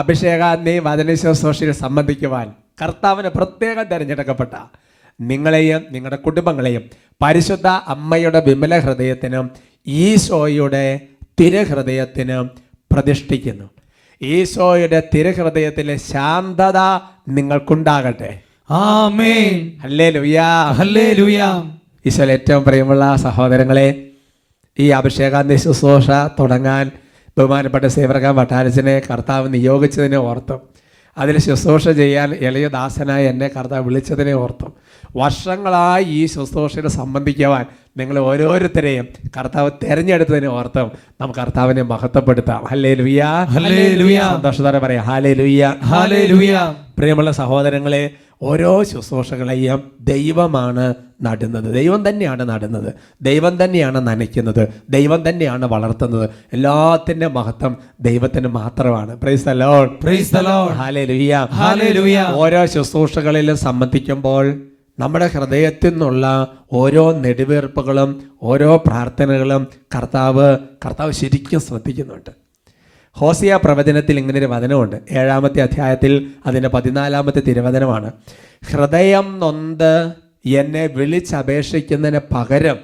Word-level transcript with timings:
അഭിഷേക 0.00 0.42
നീ 0.66 0.78
വചനശുശ്രൂഷയിൽ 0.78 1.72
സംബന്ധിക്കുവാൻ 1.72 2.52
കർത്താവിന് 2.82 3.28
പ്രത്യേകം 3.28 3.82
തിരഞ്ഞെടുക്കപ്പെട്ട 3.82 4.54
നിങ്ങളെയും 5.20 5.82
നിങ്ങളുടെ 5.90 6.16
കുടുംബങ്ങളെയും 6.16 6.82
പരിശുദ്ധ 7.22 7.66
അമ്മയുടെ 7.66 8.42
വിമല 8.46 8.78
ഹൃദയത്തിനും 8.78 9.50
ഈശോയുടെ 9.86 11.00
തിരഹൃദയത്തിനും 11.40 12.50
പ്രതിഷ്ഠിക്കുന്നു. 12.92 13.66
ഈശോയുടെ 14.22 15.02
തിരഹൃദയത്തിലെ 15.14 15.96
ശാന്തത 15.96 16.78
നിങ്ങൾക്കുണ്ടാകട്ടെ. 17.28 18.42
ഈശോയിൽ 22.04 22.30
ഏറ്റവും 22.30 22.64
പ്രിയമുള്ള 22.64 23.16
സഹോദരങ്ങളെ 23.16 24.13
ഈ 24.78 24.88
അഭിഷേകാന്തി 24.88 25.56
ശുശ്രൂഷ 25.56 26.10
തുടങ്ങാൻ 26.40 26.90
ബഹുമാനപ്പെട്ട 27.38 27.84
സേവ്രകാൻ 27.84 28.36
വട്ടാരച്ചനെ 28.36 29.02
കർത്താവ് 29.10 29.54
നിയോഗിച്ചതിനെ 29.54 30.16
ഓർത്തും. 30.16 30.60
അതിൽ 31.18 31.38
ശുശ്രൂഷ 31.38 31.88
ചെയ്യാൻ 31.88 32.34
ഇളയദാസനായി 32.34 33.26
എന്നെ 33.26 33.48
കർത്താവ് 33.48 33.84
വിളിച്ചതിനെ 33.84 34.32
ഓർത്തും. 34.32 34.72
വർഷങ്ങളായി 35.16 36.04
ഈ 36.04 36.26
ശുശ്രൂഷയിൽ 36.26 36.88
സംബന്ധിക്കുവാൻ 36.88 37.66
നിങ്ങൾ 37.96 38.18
ഓരോരുത്തരെയും 38.18 39.08
കർത്താവ് 39.36 39.70
തിരഞ്ഞെടുത്തതിന് 39.82 40.46
ഓർത്തും 40.46 40.90
നമുക്ക് 41.20 41.40
കർത്താവിനെ 41.40 41.82
മഹത്വപ്പെടുത്താം. 41.82 42.64
ഹലേ 42.70 42.94
ലുയാ 42.94 43.44
ഹലേ 43.44 43.88
ലുയാ 43.88 44.28
സന്തോഷത്തോടെ 44.34 44.78
പറയാം. 44.78 45.04
ഹാലേ 45.04 45.32
ലുയാ 45.32 45.76
ഹാലേ 45.84 46.26
ലുയാ 46.26 46.74
പ്രിയമുള്ള 46.98 47.30
സഹോദരങ്ങളെ 47.30 48.10
ഓരോ 48.42 48.82
ശുശ്രൂഷകളെയും 48.82 49.92
ദൈവമാണ് 50.00 50.94
നടുന്നത്. 51.22 51.74
ദൈവം 51.74 52.08
തന്നെയാണ് 52.08 52.48
നടുന്നത്. 52.48 52.92
ദൈവം 53.22 53.64
തന്നെയാണ് 53.64 54.06
നനയ്ക്കുന്നത്. 54.06 54.68
ദൈവം 54.90 55.28
തന്നെയാണ് 55.28 55.64
വളർത്തുന്നത്. 55.64 56.30
എല്ലാത്തിന്റെ 56.52 57.26
മഹത്വം 57.26 57.76
ദൈവത്തിന് 58.00 58.48
മാത്രമാണ്. 58.48 59.18
ഓരോ 62.34 62.66
ശുശ്രൂഷകളിലും 62.66 63.56
സംബന്ധിക്കുമ്പോൾ 63.56 64.62
നമ്മുടെ 64.98 65.26
ഹൃദയത്തിൽ 65.26 65.90
നിന്നുള്ള 65.90 66.48
ഓരോ 66.72 67.12
നെടുവീർപ്പുകളും 67.18 68.22
ഓരോ 68.42 68.76
പ്രാർത്ഥനകളും 68.86 69.66
കർത്താവ് 69.94 70.58
കർത്താവ് 70.84 71.12
ശരിക്കും 71.12 71.60
ശ്രദ്ധിക്കുന്നുണ്ട്. 71.60 72.30
ഹോസിയ 73.12 73.58
പ്രവചനത്തിൽ 73.64 74.18
ഇങ്ങനെ 74.18 74.38
ഒരു 74.38 74.46
വചനമുണ്ട്. 74.46 74.96
ഏഴാമത്തെ 75.10 75.60
അധ്യായത്തിൽ 75.62 76.30
അതിന്റെ 76.46 76.68
പതിനാലാമത്തെ 76.68 77.40
തിരുവചനമാണ്. 77.40 78.12
ഹൃദയം 78.70 79.38
നൊന്ത് 79.38 80.12
എന്നെ 80.44 80.86
വിളിച്ചപേക്ഷിക്കുന്നതിന് 80.86 82.20
പകരം 82.34 82.78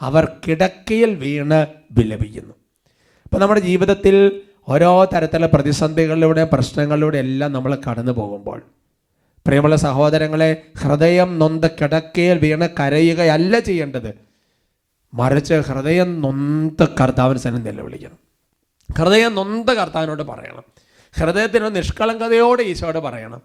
അവർ 0.00 0.28
കിടക്കയിൽ 0.48 1.14
വീണ് 1.14 1.66
വിലപിക്കുന്നു. 1.98 2.54
അപ്പോൾ 3.24 3.38
നമ്മുടെ 3.38 3.60
ജീവിതത്തിൽ 3.60 4.40
ഓരോ 4.68 5.04
തരത്തിലുള്ള 5.04 5.46
പ്രതിസന്ധികളിലൂടെ 5.46 6.44
പ്രശ്നങ്ങളിലൂടെ 6.44 7.18
എല്ലാം 7.18 7.52
നമ്മൾ 7.52 7.78
കടന്നു 7.90 8.12
പോകുമ്പോൾ 8.12 8.62
പ്രിയമുള്ള 9.46 9.76
സഹോദരങ്ങളെ 9.76 10.62
ഹൃദയം 10.78 11.38
നൊന്ത് 11.38 11.70
കിടക്കയിൽ 11.70 12.38
വീണ് 12.38 12.68
കരയുകയല്ല 12.80 13.58
ചെയ്യേണ്ടത്. 13.58 14.14
മറിച്ച് 15.14 15.54
ഹൃദയം 15.54 16.20
നൊന്ത 16.20 16.84
കർത്താവിന് 17.00 17.38
സ്ഥലം 17.38 17.64
നിലവിളിക്കണം 17.64 18.18
ഹൃദയം 18.98 19.34
നൊന്ത 19.34 19.70
കർത്താവിനോട് 19.70 20.22
പറയണം. 20.22 20.64
ഹൃദയത്തിന് 21.20 21.76
നിഷ്കളങ്കതയോടെ 21.76 22.62
ഈശോയോട് 22.62 22.98
പറയണം. 22.98 23.42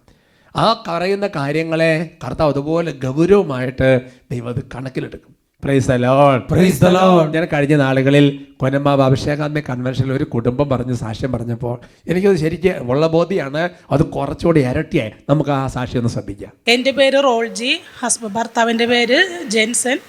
ആ 0.55 0.83
പറയുന്ന 0.87 1.29
കാര്യങ്ങളെ 1.35 2.17
കർത്താവ് 2.25 2.51
അതുപോലെ 2.51 2.91
ഗൗരവമായിട്ട് 2.91 4.01
ദൈവം 4.31 4.47
അത് 4.47 4.63
കണക്കിലെടുക്കും. 4.75 5.38
Praise 5.63 5.87
praise 5.87 6.81
the 6.81 6.89
Lord. 6.89 7.35
ഞാൻ 7.35 7.47
കഴിഞ്ഞ 7.53 7.75
നാളുകളിൽ 7.75 8.45
കൊനമാവ് 8.59 9.01
അഭിഷേകാന്ത 9.01 9.57
കൺവെൻഷനിൽ 9.57 10.13
ഒരു 10.13 10.23
കുടുംബം 10.23 10.69
പറഞ്ഞ് 10.69 10.93
സാക്ഷ്യം 10.93 11.31
പറഞ്ഞപ്പോൾ 11.31 11.79
എനിക്കത് 12.07 12.35
ശരിക്ക് 12.35 12.77
ഉള്ള 12.79 13.07
ബോധ്യമാണ് 13.07 13.69
അത് 13.91 14.03
കുറച്ചുകൂടി 14.03 14.65
ഇരട്ടിയായി. 14.65 15.11
നമുക്ക് 15.29 15.49
ആ 15.49 15.67
സാക്ഷ്യം 15.67 15.99
ഒന്ന് 15.99 16.09
ശ്രദ്ധിക്കാം. 16.09 16.51
എന്റെ 16.67 16.91
പേര് 16.91 17.23
റോൾജി. 17.23 17.81
ഹസ്ബ 17.99 18.27
ഭർത്താവിന്റെ 18.27 18.85
പേര് 18.85 19.43
ജെൻസൺ. 19.47 19.99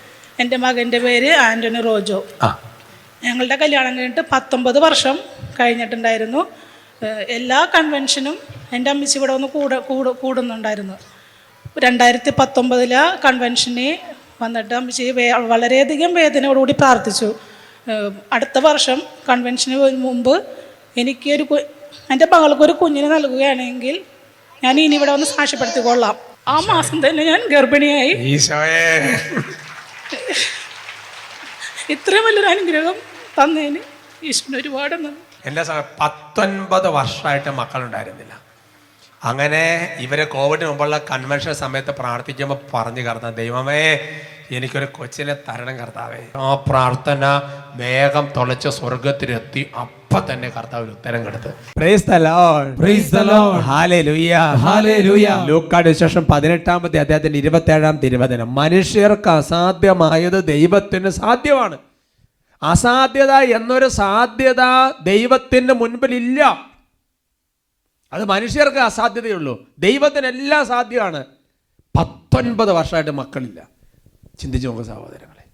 എന്റെ 0.40 0.56
മകന്റെ 0.56 0.98
പേര് 0.98 1.30
ആന്റണി 1.32 1.80
റോജോ. 1.80 2.26
ആ. 2.42 2.58
ഞങ്ങളുടെ 3.24 3.56
കല്യാണം 3.56 3.98
കഴിഞ്ഞിട്ട് 3.98 4.20
പത്തൊമ്പത് 4.32 4.78
വർഷം 4.78 5.18
കഴിഞ്ഞിട്ടുണ്ടായിരുന്നു. 5.60 6.46
എല്ലാ 7.28 7.64
കൺവെൻഷനും 7.64 8.38
എന്റെ 8.72 8.90
അമ്മച്ചി 8.90 9.18
ഇവിടെ 9.18 9.32
ഒന്ന് 9.32 9.48
കൂടെ 9.48 9.78
കൂട 9.78 10.08
കൂടുന്നുണ്ടായിരുന്നു. 10.08 10.94
രണ്ടായിരത്തി 11.78 12.32
പത്തൊമ്പതിലെ 12.38 13.00
കൺവെൻഷന് 13.24 14.09
വന്നിട്ട് 14.42 14.74
അമ്മച്ചി 14.74 15.10
വേ 15.18 15.26
വളരെയധികം 15.52 16.14
വേദനയോടുകൂടി 16.14 16.74
പ്രാർത്ഥിച്ചു. 16.80 17.28
അടുത്ത 18.32 18.58
വർഷം 18.58 19.02
കൺവെൻഷന് 19.28 19.76
മുമ്പ് 20.06 20.34
എനിക്കൊരു 21.00 21.44
എന്റെ 22.12 22.26
മകൾക്കൊരു 22.32 22.72
കുഞ്ഞിനെ 22.72 23.08
നൽകുകയാണെങ്കിൽ 23.08 23.96
ഞാൻ 24.64 24.80
ഇനി 24.80 24.94
ഇവിടെ 24.94 25.12
വന്ന് 25.12 25.26
സാക്ഷ്യപ്പെടുത്തിക്കൊള്ളാം. 25.26 26.16
ആ 26.48 26.60
മാസം 26.60 27.08
തന്നെ 27.08 27.22
ഞാൻ 27.30 27.40
ഗർഭിണിയായി. 27.52 28.12
ഇത്രയും 31.94 32.24
വലിയൊരു 32.24 32.50
അനുഗ്രഹം 32.54 32.96
തന്നതിന് 33.38 33.80
ഈശ്വരൻ 34.30 34.56
ഒരുപാട് 34.60 34.94
പത്തൊൻപത് 36.00 36.88
വർഷമായിട്ട് 36.98 37.50
മക്കളുണ്ടായിരുന്നില്ല. 37.60 38.32
അങ്ങനെ 39.24 39.96
ഇവരെ 40.00 40.24
കോവിഡിന് 40.24 40.68
മുമ്പുള്ള 40.68 41.00
കൺവെൻഷൻ 41.10 41.54
സമയത്ത് 41.54 41.94
പ്രാർത്ഥിക്കുമ്പോൾ 41.98 42.58
പറഞ്ഞു 42.74 43.02
കർത്താവ് 43.02 43.36
ദൈവമേ 43.36 43.98
എനിക്കൊരു 44.50 44.84
കൊച്ചിനെ 44.84 45.34
തരണം 45.34 45.76
കർത്താവേ. 45.76 46.18
ആ 46.36 46.54
പ്രാർത്ഥന 46.54 47.42
വേഗം 47.74 48.28
തുളച്ച് 48.36 48.68
സ്വർഗത്തിലെത്തി 48.68 49.70
അപ്പൊ 49.80 50.20
തന്നെ 50.32 50.48
കർത്താവ് 50.48 50.84
ഒരു 50.84 50.90
ഉത്തരം 50.90 51.24
കൊടുത്ത്. 51.24 51.48
Praise 51.80 52.06
the 52.06 52.22
Lord. 53.24 53.60
Hallelujah. 53.60 55.46
ലൂക്കാട് 55.46 55.92
ശേഷം 55.92 56.26
പതിനെട്ടാമത്തെ 56.30 56.98
അദ്ദേഹത്തിന്റെ 56.98 57.38
ഇരുപത്തി 57.38 57.72
ഏഴാം 57.72 57.96
തിരുവചനം. 57.96 58.54
മനുഷ്യർക്ക് 58.54 59.28
അസാധ്യമായത് 59.28 60.44
ദൈവത്തിന് 60.44 61.08
സാധ്യമാണ്. 61.08 61.78
അസാധ്യത 62.62 63.30
എന്നൊരു 63.30 63.88
സാധ്യത 63.88 64.90
ദൈവത്തിന് 65.02 65.72
മുൻപിലില്ല. 65.72 66.69
അത് 68.12 68.24
മനുഷ്യർക്ക് 68.24 68.76
അസാധ്യതയുള്ളൂ. 68.76 69.68
ദൈവത്തിനെല്ലാം 69.78 70.66
സാധ്യമാണ്. 70.66 71.24
പത്തൊൻപത് 71.98 72.72
വർഷമായിട്ട് 72.72 73.10
മക്കളില്ല. 73.10 73.68
ചിന്തിച്ചു 74.38 74.68
നോക്കുക 74.68 74.84
സഹോദരങ്ങളെ. 74.84 75.44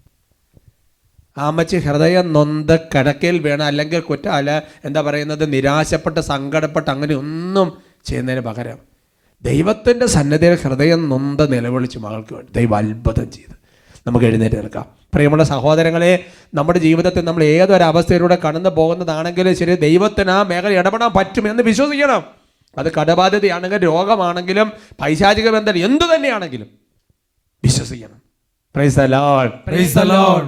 അമ്മച്ചി 1.37 1.77
ഹൃദയം 1.77 2.33
നൊന്ത് 2.33 2.79
കിടക്കയിൽ 2.79 3.39
വേണം 3.39 3.65
അല്ലെങ്കിൽ 3.65 3.99
കുറ്റ 3.99 4.27
അല്ല 4.27 4.63
എന്താ 4.85 5.01
പറയുന്നത്? 5.01 5.53
നിരാശപ്പെട്ട് 5.53 6.19
സങ്കടപ്പെട്ട് 6.19 6.91
അങ്ങനെ 6.91 7.15
ഒന്നും 7.15 7.77
ചെയ്യുന്നതിന് 8.05 8.41
പകരം 8.41 8.77
ദൈവത്തിന്റെ 9.41 10.05
സന്നദ്ധയിൽ 10.05 10.55
ഹൃദയം 10.55 11.09
നൊന്ത് 11.09 11.53
നിലവിളിച്ച് 11.53 11.99
മകൾക്ക് 11.99 12.33
വേണ്ടി 12.33 12.51
ദൈവം 12.51 12.75
അത്ഭുതം 12.75 13.31
ചെയ്ത്. 13.31 13.57
നമുക്ക് 14.07 14.25
എഴുന്നേറ്റ് 14.25 14.55
നിൽക്കാം 14.55 14.85
പ്രിയമുള്ള 15.13 15.43
സഹോദരങ്ങളെ 15.43 16.25
നമ്മുടെ 16.53 16.79
ജീവിതത്തിൽ 16.79 17.25
നമ്മൾ 17.25 17.43
ഏതൊരവസ്ഥയിലൂടെ 17.43 18.37
കടന്നു 18.47 18.69
പോകുന്നതാണെങ്കിലും 18.69 19.55
ശരി 19.55 19.75
ദൈവത്തിന് 19.75 20.31
ആ 20.31 20.43
മേഖല 20.43 20.73
ഇടപെടാൻ 20.73 21.13
പറ്റുമെന്ന് 21.13 21.63
വിശ്വസിക്കണം. 21.63 22.36
അത് 22.77 22.95
കടബാധ്യതയാണെങ്കിൽ 22.95 23.83
രോഗമാണെങ്കിലും 23.83 24.71
പൈശാചിക 25.01 25.49
ബന്ധം 25.49 25.77
എന്തു 25.77 26.15
തന്നെയാണെങ്കിലും 26.15 26.67
വിശ്വസിക്കണം. 27.63 28.27
പ്രൈസ്. 29.67 29.93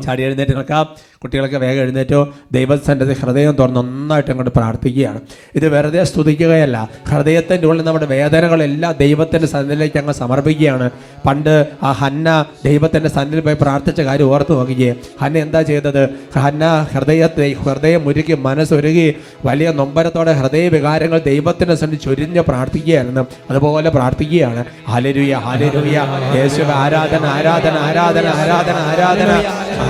ചാടി 0.03 0.23
എഴുന്നേറ്റ് 0.23 0.57
നിൽക്കാം. 0.57 0.95
കുട്ടികളൊക്കെ 1.23 1.57
വേഗം 1.57 1.81
എഴുന്നേറ്റോ 1.81 2.33
ദൈവത്തിന്റെ 2.51 3.05
ഹൃദയം 3.05 3.51
തുറന്ന് 3.51 3.79
നന്നായിട്ട് 3.79 4.29
അങ്ങോട്ട് 4.29 4.51
പ്രാർത്ഥിക്കുകയാണ്. 4.51 5.19
ഇത് 5.55 5.67
വെറുതെ 5.67 6.03
സ്തുതിക്കുകയല്ല 6.03 6.89
ഹൃദയത്തിന്റെ 7.09 7.67
ഉള്ളിൽ 7.67 7.83
നമ്മുടെ 7.83 8.05
വേദനകളെല്ലാം 8.05 8.95
ദൈവത്തിന്റെ 8.99 9.47
സന്നിധിയിലേക്ക് 9.47 9.97
അങ്ങ് 9.97 10.13
സമർപ്പിക്കുകയാണ്. 10.13 10.89
പണ്ട് 11.27 11.67
ആ 11.83 11.91
ഹന്ന 11.91 12.45
ദൈവത്തിന്റെ 12.65 13.09
സന്നിധിയിൽ 13.09 13.41
പോയി 13.41 13.55
പ്രാർത്ഥിച്ച 13.61 14.01
കാര്യം 14.01 14.25
ഓർത്ത് 14.25 14.53
നോക്കുകയെ 14.53 14.93
ഹന്ന 15.21 15.37
എന്താ 15.37 15.61
ചെയ്തത്? 15.61 16.09
ഹന്ന 16.39 16.87
ഹൃദയത്തെ 16.93 17.55
ഹൃദയം 17.63 18.07
ഉരുകി 18.07 18.33
മനസ്സൊരുകി 18.33 19.15
വലിയ 19.45 19.71
നൊമ്പരത്തോടെ 19.71 20.31
ഹൃദയ 20.31 20.69
വികാരങ്ങൾ 20.69 21.19
ദൈവത്തിന്റെ 21.19 21.75
സന്നിധി 21.75 22.01
ചൊരിഞ്ഞ് 22.03 22.41
പ്രാർത്ഥിക്കുകയായിരുന്നു. 22.41 23.25
അതുപോലെ 23.49 23.89
പ്രാർത്ഥിക്കുകയാണ്. 23.89 24.65
ഹലരുയ 24.89 25.35
ഹലരുയ 25.35 25.97
യേശു 26.37 26.61
ആരാധന 26.61 27.25
ആരാധന 27.25 27.77
ആരാധന 27.89 28.27
ആരാധന 28.27 28.77
ആരാധന. 28.91 29.31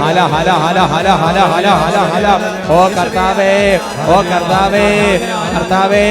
ഹല 0.01 0.19
ഹല 0.35 0.49
ഹല 0.65 0.79
ഹല. 0.79 1.18
ഹല 1.19 1.37
ഹല 1.51 1.67
ഹല 1.81 1.97
ഹല. 2.13 2.27
ഓ 2.69 2.79
കർത്താവേ 2.89 3.51
ഓ 4.07 4.17
കർത്താവേ 4.23 4.85
കർത്താവേ. 5.53 6.03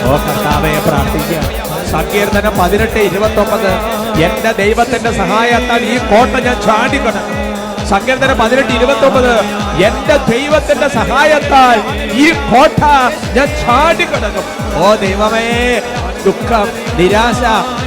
ഓ 0.07 0.17
പ്രാർത്ഥിക്കുക. 0.87 1.41
സങ്കീർത്തനം 1.91 2.53
പതിനെട്ട് 2.59 3.01
ഇരുപത്തി 3.09 3.41
ഒമ്പത് 3.43 3.71
എന്റെ 4.21 4.51
ദൈവത്തിന്റെ 4.61 5.11
സഹായത്താൽ 5.19 5.83
ഈ 5.93 5.97
കോട്ട 6.11 6.35
ഞാൻ 6.47 6.57
ചാടിക്കണം 6.67 7.27
സങ്കീർത്തനം 7.91 8.37
പതിനെട്ട് 8.41 8.73
ഇരുപത്തി 8.73 9.07
ഒമ്പത് 9.09 9.33
എന്റെ 9.89 10.17
ദൈവത്തിന്റെ 10.31 10.89
സഹായത്താൽ 10.97 11.79
ഈ 12.19 12.27
കോട്ട 12.51 12.81
ഞാൻ 13.37 13.49
ചാടിക്കിടക്കും 13.63 14.47
ഓ 14.79 14.89
ദൈവമേ 15.05 15.45
ദുഃഖം 16.25 16.67
നിരാശ 16.99 17.43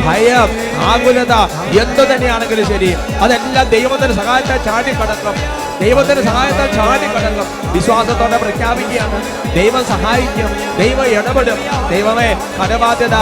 ഭയം 0.05 0.49
ആകുലത 0.79 1.33
എന്തു 1.81 2.01
തന്നെയാണെങ്കിലും 2.01 2.67
ശരി. 2.67 2.95
അതെല്ലാം 3.21 3.69
ദൈവത്തിന്റെ 3.69 4.15
സഹായത്താൽ 4.15 4.57
ചാടിക്കടക്കണം 4.57 5.35
ദൈവത്തിന്റെ 5.79 6.23
സഹായത്താൽ 6.23 6.71
ചാടിക്കടക്കണം 6.71 7.73
വിശ്വാസത്തോടെ 7.73 8.37
പ്രഖ്യാപിക്കുകയാണ്. 8.37 9.21
ദൈവം 9.55 9.85
സഹായിക്കും. 9.85 10.77
ദൈവം 10.77 11.05
ഇടപെടും. 11.05 11.89
ദൈവമേ 11.89 12.33
കടബാധ്യത 12.33 13.15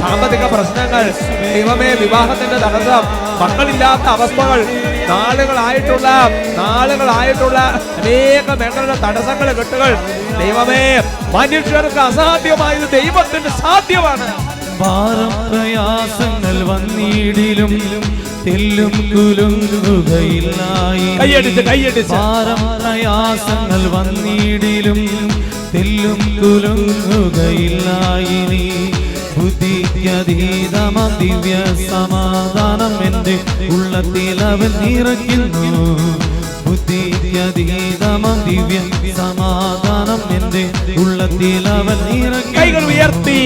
സാമ്പത്തിക 0.00 0.46
പ്രശ്നങ്ങൾ 0.46 1.10
ദൈവമേ 1.54 1.94
വിവാഹത്തിന്റെ 1.94 2.56
തടസ്സം 2.56 3.30
മക്കളില്ലാത്ത 3.40 4.02
അവസ്ഥകൾ 4.02 4.64
നാളുകളായിട്ടുള്ള 5.08 6.08
നാളുകളായിട്ടുള്ള 6.56 7.58
അനേക 7.58 8.50
മേഖലയുടെ 8.50 8.94
തടസ്സങ്ങൾ 8.94 9.52
കെട്ടുകൾ. 9.52 9.94
ദൈവമേ 10.38 11.02
മനുഷ്യർക്ക് 11.32 11.98
അസാധ്യമായത് 11.98 13.02
ദൈവത്തിന് 13.02 13.48
സാധ്യമാണ്. 13.48 14.49
ഭാരം 14.80 15.32
പ്രയാസങ്ങൾ 15.48 16.56
വന്നിടിലും 16.70 17.72
തെല്ലും 18.46 18.92
കുലുങ്ങുകയില്ലായി. 19.12 21.08
കൈയടിച്ച് 21.20 21.62
കൈയടിച്ച് 21.68 22.14
ഭാരം 22.14 22.60
പ്രയാസങ്ങൾ 22.80 23.82
വന്നിടിലും 23.94 25.00
തെല്ലും 25.74 26.20
കുലുങ്ങുകയില്ലായി. 26.40 28.38
നീ 28.50 28.64
ബുദ്ധിക്കതീതമ 29.36 30.96
ദിവ്യ 31.20 31.56
സമാധാനം 31.92 32.94
എന്റെ 33.08 33.36
ഉള്ളത്തിൽ 33.76 34.38
അവൻ 34.52 34.72
നിറയ്ക്കുന്നു. 34.82 35.66
ബുദ്ധിക്കതീതമ 36.66 38.24
ദിവ്യ 38.48 38.78
സമാധാനം 39.20 40.20
എന്റെ 40.38 40.62
ഉള്ളത്തിൽ 41.02 41.64
അവൻ 41.78 41.98
കൈകൾ 41.98 42.14
നിറയ്ക്കുന്നു 42.14 42.86
ഉയർത്തി 42.92 43.40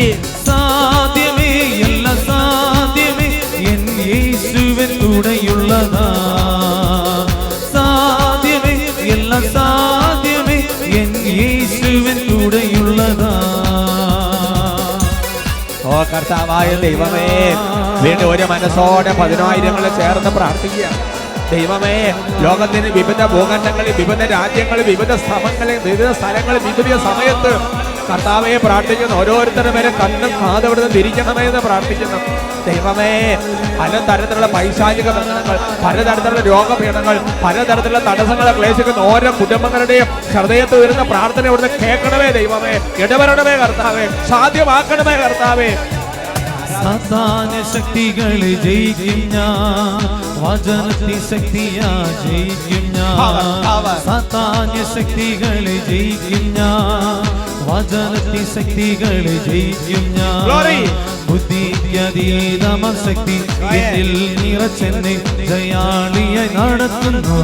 കർത്താവായ 16.15 16.69
ദൈവമേ 16.75 17.29
വീണ്ടും 18.03 18.31
ഒരു 18.31 18.43
മനസ്സോടെ 18.43 19.13
പതിനായിരങ്ങൾ 19.13 19.85
ചേർന്ന് 19.99 20.31
പ്രാർത്ഥിക്കുക 20.31 20.87
ദൈവമേ 21.51 21.97
ലോകത്തിന് 22.45 22.89
വിവിധ 22.89 23.23
ഭൂഖണ്ഡങ്ങളിൽ 23.27 23.93
വിവിധ 23.93 24.23
രാജ്യങ്ങളിൽ 24.23 24.85
വിവിധ 24.85 25.13
സ്ഥലങ്ങളിൽ 25.15 25.79
വിവിധ 25.79 26.11
സ്ഥലങ്ങളിൽ 26.11 26.63
വിവിധ 26.69 26.97
സമയത്ത് 26.97 27.53
കർത്താവെ 28.11 28.57
പ്രാർത്ഥിക്കുന്നു. 28.57 29.15
ഓരോരുത്തരും 29.17 29.75
വരെ 29.77 29.91
കണ്ണും 29.91 30.33
കാതവിടുന്ന് 30.41 30.91
തിരിക്കണമേ 30.91 31.45
എന്ന് 31.47 31.61
പ്രാർത്ഥിക്കുന്നു. 31.61 32.19
ദൈവമേ 32.67 33.13
പലതരത്തിലുള്ള 33.79 34.47
പൈശാചിക 34.47 35.09
ബന്ധനങ്ങൾ 35.11 35.57
പലതരത്തിലുള്ള 35.85 36.41
രോഗപീഠങ്ങൾ 36.41 37.17
പലതരത്തിലുള്ള 37.45 37.99
തടസ്സങ്ങളെ 37.99 38.53
ക്ലേശിക്കുന്ന 38.53 39.01
ഓരോ 39.13 39.31
കുടുംബങ്ങളുടെയും 39.41 40.07
ഹൃദയത്തിൽ 40.35 40.79
വരുന്ന 40.81 41.03
പ്രാർത്ഥന 41.03 41.47
ഇവിടുന്ന് 41.47 41.71
കേൾക്കണമേ 41.83 42.31
ദൈവമേ. 42.31 42.75
ഇടപെടണമേ 43.05 43.57
കർത്താവേ. 43.57 44.07
സാധ്യമാക്കണമേ 44.29 45.17
കർത്താവേ. 45.17 45.71
സാധാന 46.85 47.51
ശക്തികളെ 47.73 48.63
ജയിക്കും 48.65 49.29
ഞാൻ. 49.29 50.01
വചനത്തി 50.43 51.13
ശക്തിയാ 51.31 51.91
ജയിക്കും. 52.25 52.93
ഞാൻ. 52.93 53.17
സാധാന്യ 54.05 54.85
ശക്തികളെ 54.95 55.77
ജയിക്കും 55.89 56.55
ഞാൻ. 56.55 57.25
വചനത്തി 57.69 58.45
ശക്തികളെ 58.55 59.51
ജയിക്കും. 59.51 60.15
ഞാൻ. 60.15 60.49
ബുദ്ധിക്കതീതമ 61.31 62.95
ശക്തി 63.07 63.37
എന്നിൽ 63.77 64.37
നിറച്ചെന്നെ 64.43 65.15
ജയാളിയെ 65.47 66.45
നടത്തുന്നു. 66.59 67.39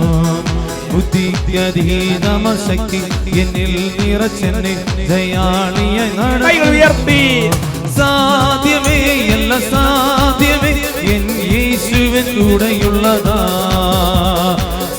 ബുദ്ധിത്യതീതമ 0.94 2.56
ശക്തി 2.68 3.02
എന്നിൽ 3.40 3.74
നിറച്ചെന്നെ 4.00 4.74
ജയാളിയെ 5.08 6.06
നടത്തുന്നു. 6.16 7.79
സാധ്യമേ 8.00 8.96
എല്ല 9.34 9.52
സാധ്യമേ 9.72 10.72
എൻ 11.14 11.24
യേശുവൻ 11.52 12.26
കൂടെയുള്ളതാ. 12.36 13.38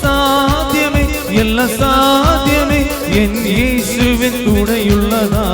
സാധ്യമേ 0.04 1.04
എല്ല 1.42 1.60
സാധ്യമേ 1.78 2.80
എൻ 3.22 3.34
യേശുവൻ 3.52 4.34
കൂടെയുള്ളതാ. 4.46 5.46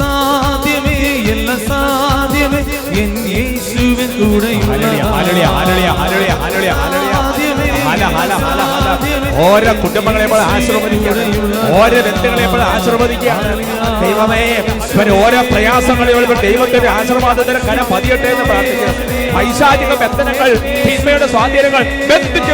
സാധ്യമേ 0.00 0.96
എല്ല 1.34 1.50
സാധ്യമേ 1.68 2.60
എൻ 3.02 3.12
യേശുവൻ 3.34 4.10
ഹല്ലേലൂയ, 4.68 5.04
ഓരോ 9.44 9.72
കുടുംബങ്ങളെ 9.80 10.24
ഇപ്പോൾ 10.26 10.42
ആശീർവദിക്കുകയാണ് 10.46 11.24
ഓരോ 11.74 11.98
വ്യക്തികളെ 11.98 12.42
ഇപ്പോൾ 12.44 12.62
ആശീർവദിക്കുകയാണ് 12.66 13.50
ദൈവമേ 14.02 14.42
ഇവർ 14.92 15.08
ഓരോ 15.18 15.40
പ്രയാസങ്ങളെ 15.50 16.12
ഇവർ 16.18 16.38
ദൈവത്തിന്റെ 16.42 16.88
ആശീർവാദത്തിന് 16.90 17.60
കര 17.66 17.80
പതിയട്ടെ 17.90 18.28
എന്ന് 18.30 18.44
പ്രാർത്ഥിക്കുന്നു 18.44 18.94
പൈശാചിക 19.36 19.92
ബന്ധനങ്ങൾ 20.02 20.50
തിന്മയുടെ 20.84 21.28
സ്വാധീനങ്ങൾ 21.28 21.82
ബന്ധിച്ച് 22.10 22.52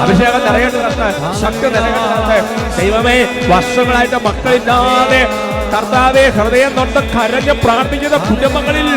അഭിഷേകം 0.00 0.40
കർത്താവേ. 0.44 2.38
ദൈവമേ 2.76 3.16
വർഷങ്ങളായിട്ട് 3.48 4.18
മക്കളില്ലാതെ 4.26 5.20
കർത്താവെ 5.72 6.22
ഹൃദയം 6.36 6.72
തൊട്ട് 6.78 7.00
കരഞ്ഞ് 7.12 7.54
പ്രാർത്ഥിക്കുന്ന 7.64 8.16
കുടുംബങ്ങളിൽ 8.28 8.88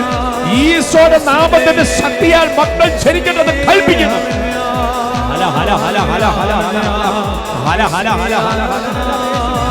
ഈശോയുടെ 0.51 1.19
നാമത്തിന്റെ 1.27 1.85
ശക്തിയാൽ 1.97 2.47
മക്കൾ 2.59 2.87
ചരിക്കണമെന്ന് 3.03 3.65
കൽപ്പിക്കുന്നു 3.67 4.19
ഹല 5.29 5.43
ഹല 5.55 5.71
ഹല 5.83 5.97
ഹല 6.09 6.23
ഹല 6.37 6.53
ഹല 6.59 6.93
ഹല 7.65 7.81
ഹല 7.93 8.09
ഹല 8.21 8.35
ഹല 8.37 9.11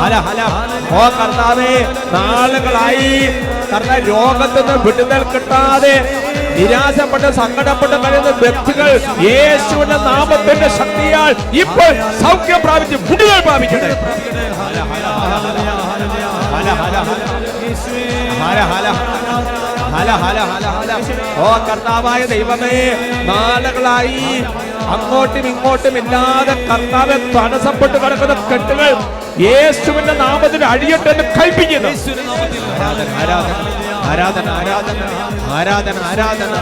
ഹല 0.01 0.15
ഹല 0.27 0.41
ഓ 0.91 1.03
കർത്താവേ 1.17 1.71
നാളുകളായി 2.13 3.11
കർത്താവ് 3.71 4.01
രോഗത്തിൽ 4.07 4.61
നിന്ന് 4.61 4.75
വിടുതൽ 4.85 5.23
കിട്ടാതെ 5.33 5.93
നിരാശപ്പെട്ട് 6.57 7.29
സങ്കടപ്പെട്ട് 7.37 7.97
കഴിയുന്ന 8.03 8.31
വ്യക്തികൾ 8.41 8.89
യേശുവിന്റെ 9.27 9.97
നാമത്തിന്റെ 10.07 10.69
ശക്തിയാൽ 10.79 11.31
ഇപ്പോൾ 11.61 11.91
സൗഖ്യം 12.21 12.61
പ്രാപിച്ച് 12.65 12.99
വിടുതൽ 13.03 13.39
പ്രാപിക്കട്ടെ 13.47 13.91
ഹല 14.59 14.77
ഹല 14.91 15.05
ഹല 15.15 15.33
ഹല 15.45 15.57
ഹല 16.53 16.67
ഹല 16.81 16.97
ഹല 18.43 18.59
ഹല 18.71 18.87
ഹല 19.93 20.09
ഹല 20.23 20.39
ഹല 20.51 20.65
ഹല. 20.77 20.91
ഓ 21.45 21.49
കർത്താവായ 21.67 22.21
ദൈവമേ 22.33 22.77
നാളുകളായി 23.29 24.19
അങ്ങോട്ടും 24.93 25.45
ഇങ്ങോട്ടും 25.51 25.95
ഇല്ലാതെ 25.97 26.55
കർത്താവ് 26.69 27.15
തടസ്സപ്പെട്ട് 27.35 27.97
കിടക്കുന്ന 28.03 28.33
കെട്ടുകൾ 28.49 28.89
യേശുവിന്റെ 29.45 30.13
നാമത്തിൽ 30.23 30.61
അഴിയട്ടെ 30.65 31.09
എന്ന് 31.13 31.25
കൽപ്പിക്കുന്നു. 31.37 31.91
ആരാധന 34.11 34.47
ആരാധന 34.59 34.99
ആരാധന 35.57 35.97
ആരാധന 36.09 36.53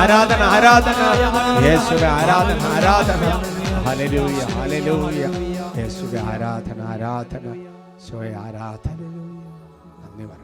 ആരാധന 0.00 0.42
ആരാധന. 0.54 1.00
യേശുവെ 1.66 2.08
ആരാധന 2.18 2.60
ആരാധന. 2.76 3.22
ഹലലൂയ 3.86 4.40
ഹലലൂയ 4.56 5.22
യേശുവെ 5.80 6.20
ആരാധന 6.32 6.78
ആരാധന. 6.92 7.44
യേശുവെ 7.64 8.30
ആരാധന. 8.44 8.98
നന്ദി 10.02 10.24
പറയുന്നു 10.30 10.43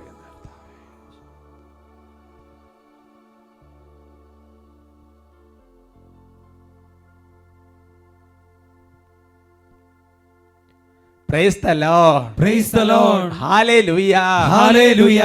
The 11.31 11.73
Lord 11.83 12.37
praise 12.37 12.71
the 12.77 12.81
Lord. 12.81 13.33
Hallelujah 13.33 15.21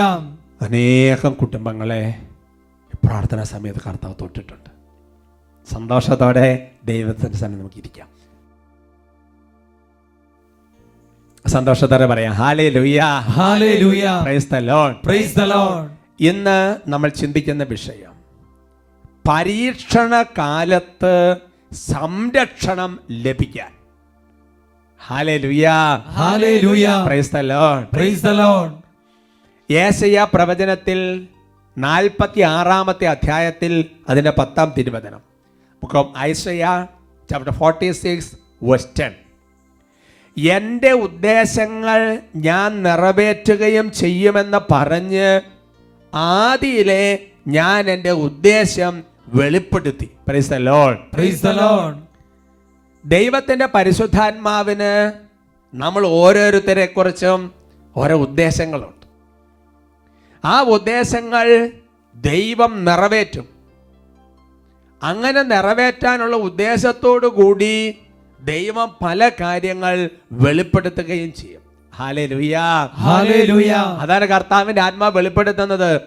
അനേകം 0.61 1.33
കുടുംബങ്ങളെ 1.33 2.01
പ്രാർത്ഥനാ 3.05 3.43
സമയത്ത് 3.43 3.81
കർത്താവ് 3.87 4.15
തൊട്ടിട്ടുണ്ട്. 4.21 4.69
സന്തോഷത്തോടെ 5.73 6.71
ദൈവത്തിന്റെ 6.85 7.37
സന്നിധി 7.37 7.59
നമുക്ക് 7.61 7.77
ഇരിക്കാം. 7.77 8.07
സന്തോഷത്തോടെ 11.47 12.05
പറയാം 12.05 12.33
ഹാലേ 12.33 12.67
hallelujah 13.37 14.21
praise 14.23 14.49
the 14.51 14.55
Lord 14.55 14.95
praise 15.05 15.35
the 15.35 15.41
Lord 15.41 15.89
ഇന്ന് 16.19 16.59
നമ്മൾ 16.87 17.09
ചിന്തിക്കുന്ന 17.09 17.63
വിഷയം 17.63 18.13
പരീക്ഷണ 19.27 20.23
കാലത്ത് 20.37 21.15
സംരക്ഷണം 21.73 22.99
ലഭിക്കാൻ. 23.11 23.74
ഏശയ 29.71 30.25
പ്രവചനത്തിൽ 30.33 31.27
നാൽപ്പത്തി 31.77 32.41
ആറാമത്തെ 32.41 33.07
അധ്യായത്തിൽ 33.07 33.85
അതിന്റെ 34.09 34.31
പത്താം 34.31 34.73
തിരുവചനം. 34.77 35.19
Book 35.83 35.95
of 35.95 36.17
Isaiah 36.19 36.85
chapter 37.31 37.53
forty 37.53 37.91
six 37.91 38.31
verse ten 38.63 39.13
എന്റെ 40.37 40.91
ഉദ്ദേശങ്ങൾ 40.91 42.19
ഞാൻ 42.35 42.83
നിറവേറ്റുകയും 42.83 43.91
ചെയ്യുമെന്ന് 43.91 44.57
പറഞ്ഞ് 44.71 45.41
ആദിയിലെ 46.13 47.19
ഞാൻ 47.47 47.89
എന്റെ 47.89 48.11
ഉദ്ദേശം 48.11 49.03
വെളിപ്പെടുത്തി. 49.27 50.11
Praise 50.27 50.49
the 50.49 50.55
Lord 50.55 50.97
praise 51.13 51.43
the 51.43 51.47
Lord 51.47 52.04
ദൈവത്തിന്റെ 53.05 53.65
പരിശുദ്ധാത്മാവിന് 53.65 55.11
നമ്മൾ 55.75 56.07
ഓരോരുത്തരെ 56.07 56.85
കുറിച്ചും 56.85 57.51
ഓരോ 57.95 58.15
ഉദ്ദേശങ്ങളുണ്ട്. 58.17 59.05
ആ 60.45 60.61
ഉദ്ദേശങ്ങൾ 60.61 61.71
ദൈവം 62.15 62.85
നിറവേറ്റും. 62.85 63.49
അങ്ങനെ 65.03 65.41
നിറവേറ്റാനുള്ള 65.41 66.35
ഉദ്ദേശത്തോടു 66.35 67.27
കൂടി 67.27 67.97
ദൈവം 68.43 68.95
പല 69.05 69.31
കാര്യങ്ങൾ 69.41 70.09
വെളിപ്പെടുത്തുകയും 70.31 71.33
ചെയ്യും. 71.33 71.61
അതാണ് 73.99 74.25
കർത്താവിന്റെ 74.25 74.81
ആത്മാ 74.81 75.07
വെളിപ്പെടുത്തുന്നത്. 75.07 76.01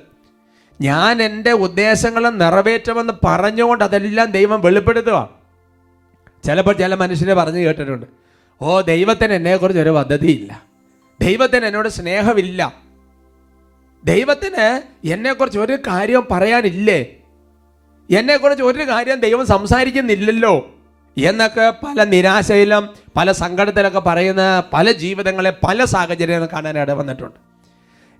ഞാൻ 0.81 1.23
എന്റെ 1.23 1.52
ഉദ്ദേശങ്ങളെ 1.52 2.28
നിറവേറ്റുമെന്ന് 2.28 3.12
പറഞ്ഞുകൊണ്ട് 3.25 3.85
അതെല്ലാം 3.85 4.31
ദൈവം 4.31 4.61
വെളിപ്പെടുത്തുക 4.61 5.38
ചിലപ്പോൾ 6.45 6.75
ചില 6.75 6.95
മനുഷ്യരെ 6.95 7.35
പറഞ്ഞു 7.35 7.59
കേട്ടിട്ടുണ്ട്. 7.59 8.07
ഓ 8.62 8.80
ദൈവത്തിന് 8.80 9.33
എന്നെക്കുറിച്ച് 9.33 9.80
ഒരു 9.80 9.90
പദ്ധതിയില്ല. 9.90 10.62
ദൈവത്തിന് 11.21 11.64
എന്നോട് 11.64 11.88
സ്നേഹമില്ല. 11.88 12.75
ദൈവത്തിന് 14.04 14.83
എന്നെക്കുറിച്ച് 15.09 15.59
ഒരു 15.59 15.78
കാര്യം 15.87 16.26
പറയാനില്ലേ? 16.30 17.07
എന്നെക്കുറിച്ച് 18.11 18.64
ഒരു 18.64 18.88
കാര്യം 18.88 19.21
ദൈവം 19.21 19.47
സംസാരിക്കുന്നില്ലല്ലോ? 19.47 20.75
എന്നൊക്കെ 21.18 21.71
പല 21.71 22.04
നിരാശയിലും 22.04 22.88
പല 23.16 23.33
സങ്കടത്തിലൊക്കെ 23.33 23.99
പറയുന്ന 23.99 24.62
പല 24.73 24.92
ജീവിതങ്ങളെ 24.92 25.52
പല 25.66 25.85
സാഹചര്യങ്ങൾ 25.85 26.47
കാണാൻ 26.47 26.78
ഇട 26.78 26.90
വന്നിട്ടുണ്ട്. 26.90 27.49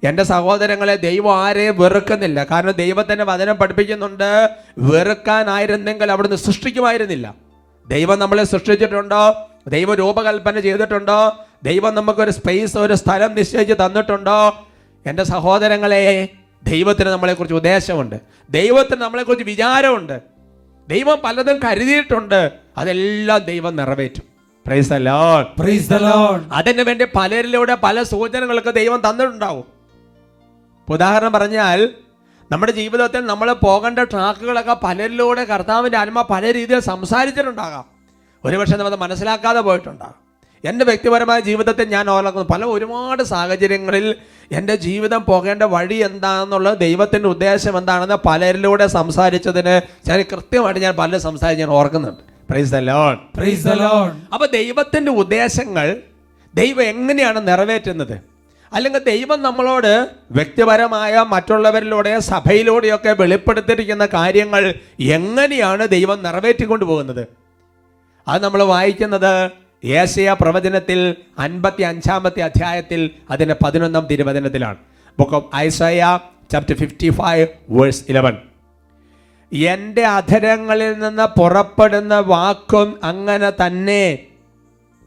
എന്റെ 0.07 0.23
സഹോദരങ്ങളെ 0.23 0.97
ദൈവം 0.97 1.39
ആരെയും 1.39 1.79
വെറുക്കുന്നില്ല. 1.79 2.45
കാരണം 2.45 2.71
ദൈവത്തിന്റെ 2.71 3.25
വചനം 3.25 3.57
പഠിപ്പിക്കുന്നുണ്ട്. 3.57 4.51
വെറുക്കാനായിരുന്നെങ്കിൽ 4.79 6.13
അവിടുന്ന് 6.13 6.37
സൃഷ്ടിക്കുമായിരുന്നില്ല. 6.37 7.48
ദൈവം 7.89 8.19
നമ്മളെ 8.19 8.45
സൃഷ്ടിച്ചിട്ടുണ്ട്? 8.45 9.35
ദൈവം 9.69 9.95
രൂപകൽപ്പന 9.95 10.61
ചെയ്തിട്ടുണ്ട്? 10.61 11.31
ദൈവം 11.63 11.95
നമുക്കൊരു 11.95 12.31
സ്പേസ് 12.31 12.79
ഒരു 12.79 12.95
സ്ഥലം 12.95 13.35
നിശ്ചയിച്ച് 13.35 13.75
തന്നിട്ടുണ്ട്? 13.75 14.53
എന്റെ 15.07 15.25
സഹോദരങ്ങളെ 15.25 16.29
ദൈവത്തിന് 16.63 17.09
നമ്മളെക്കുറിച്ച് 17.09 17.55
ഉദ്ദേശമുണ്ട്. 17.55 18.21
ദൈവത്തിന് 18.51 19.01
നമ്മളെക്കുറിച്ച് 19.01 19.45
വിചാരമുണ്ട്. 19.45 20.21
ദൈവം 20.89 21.19
പലതും 21.25 21.61
കരുതിയിട്ടുണ്ട്. 21.65 22.53
അതെല്ലാം 22.79 23.39
ദൈവം 23.39 23.77
നിറവേറ്റും. 23.77 24.39
അതിന് 26.53 26.83
വേണ്ടി 26.83 27.07
പലരിലൂടെ 27.17 27.77
പല 27.83 28.03
സൂചനകളൊക്കെ 28.03 28.71
ദൈവം 28.71 29.03
തന്നിട്ടുണ്ടാവും. 29.11 29.65
ഉദാഹരണം 30.89 31.33
പറഞ്ഞാൽ 31.33 31.89
നമ്മുടെ 32.53 32.73
ജീവിതത്തിൽ 32.73 33.21
നമ്മൾ 33.21 33.53
പോകേണ്ട 33.53 33.99
ട്രാക്കുകളൊക്കെ 33.99 34.77
പലരിലൂടെ 34.83 35.45
കർത്താവിന്റെ 35.45 35.99
ആത്മ 35.99 36.23
പല 36.23 36.53
രീതിയിൽ 36.53 36.81
സംസാരിച്ചിട്ടുണ്ടാകാം. 36.81 37.85
ഒരുപക്ഷെ 38.45 38.77
നമ്മൾ 38.77 38.97
മനസ്സിലാക്കാതെ 38.97 39.61
പോയിട്ടുണ്ടാകാം. 39.61 40.15
എന്റെ 40.65 40.85
വ്യക്തിപരമായ 40.85 41.41
ജീവിതത്തിൽ 41.41 41.89
ഞാൻ 41.89 42.11
ഓർക്കുന്നു 42.11 42.43
പല 42.43 42.65
ഒരുപാട് 42.65 43.23
സാഹചര്യങ്ങളിൽ 43.23 44.15
എന്റെ 44.53 44.77
ജീവിതം 44.77 45.25
പോകേണ്ട 45.25 45.63
വഴി 45.63 45.95
എന്താണെന്നുള്ളത് 45.95 46.79
ദൈവത്തിന്റെ 46.79 47.29
ഉദ്ദേശം 47.29 47.79
എന്താണെന്ന് 47.79 48.15
പലരിലൂടെ 48.27 48.87
സംസാരിച്ചതിന് 48.87 49.81
ഞാൻ 50.09 50.25
കൃത്യമായിട്ട് 50.33 50.81
ഞാൻ 50.81 50.97
പലരും 50.97 51.21
സംസാരിച്ച് 51.21 51.61
ഞാൻ 51.61 51.71
ഓർക്കുന്നുണ്ട്. 51.71 52.21
Praise 52.51 52.73
the 52.73 52.77
praise 53.37 53.65
the 53.65 53.73
Lord 53.73 54.13
അപ്പൊ 54.33 54.47
ദൈവത്തിന്റെ 54.47 55.13
ഉദ്ദേശങ്ങൾ 55.13 55.97
ദൈവം 56.55 56.83
എങ്ങനെയാണ് 56.83 57.49
നിറവേറ്റുന്നത്? 57.49 58.38
അല്ലെങ്കിൽ 58.75 59.05
ദൈവം 59.05 59.43
നമ്മളോട് 59.43 60.09
വ്യക്തിപരമായ 60.31 61.25
മറ്റുള്ളവരിലൂടെ 61.29 62.19
സഭയിലൂടെയൊക്കെ 62.19 63.13
വെളിപ്പെടുത്തിയിരിക്കുന്ന 63.13 64.07
കാര്യങ്ങൾ 64.07 64.75
എങ്ങനെയാണ് 65.01 65.89
ദൈവം 65.89 66.23
നിറവേറ്റിക്കൊണ്ടു 66.23 66.85
പോകുന്നത് 66.85 67.27
അത് 68.29 68.45
നമ്മൾ 68.45 68.63
വായിക്കുന്നത് 68.63 69.51
ഏഷ്യ 69.85 70.37
പ്രവചനത്തിൽ 70.41 71.17
അൻപത്തി 71.39 71.83
അഞ്ചാമത്തെ 71.83 72.41
അധ്യായത്തിൽ 72.41 73.11
അതിന്റെ 73.31 73.57
പതിനൊന്നാം 73.65 74.07
തിരുവചനത്തിലാണ്. 74.07 74.77
Book 75.19 75.35
of 75.35 75.57
Isaiah 75.57 76.19
chapter 76.53 76.77
fifty 76.77 77.11
five 77.11 77.47
verse 77.71 78.05
eleven 78.09 78.37
എന്റെ 79.53 80.05
അധരങ്ങളിൽ 80.07 80.93
നിന്ന് 80.99 81.41
പുറപ്പെടുന്ന 81.41 82.19
വാക്കും 82.19 83.01
അങ്ങനെ 83.05 83.51
തന്നെ 83.51 84.19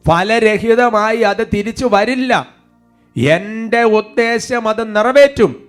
ഫലരഹിതമായി 0.07 1.17
അത് 1.17 1.47
തിരിച്ചു 1.53 1.89
വരില്ല. 1.91 2.60
എന്റെ 3.17 3.81
ഉദ്ദേശം 3.81 4.67
അത് 4.67 4.95
നിറവേറ്റും. 4.95 5.67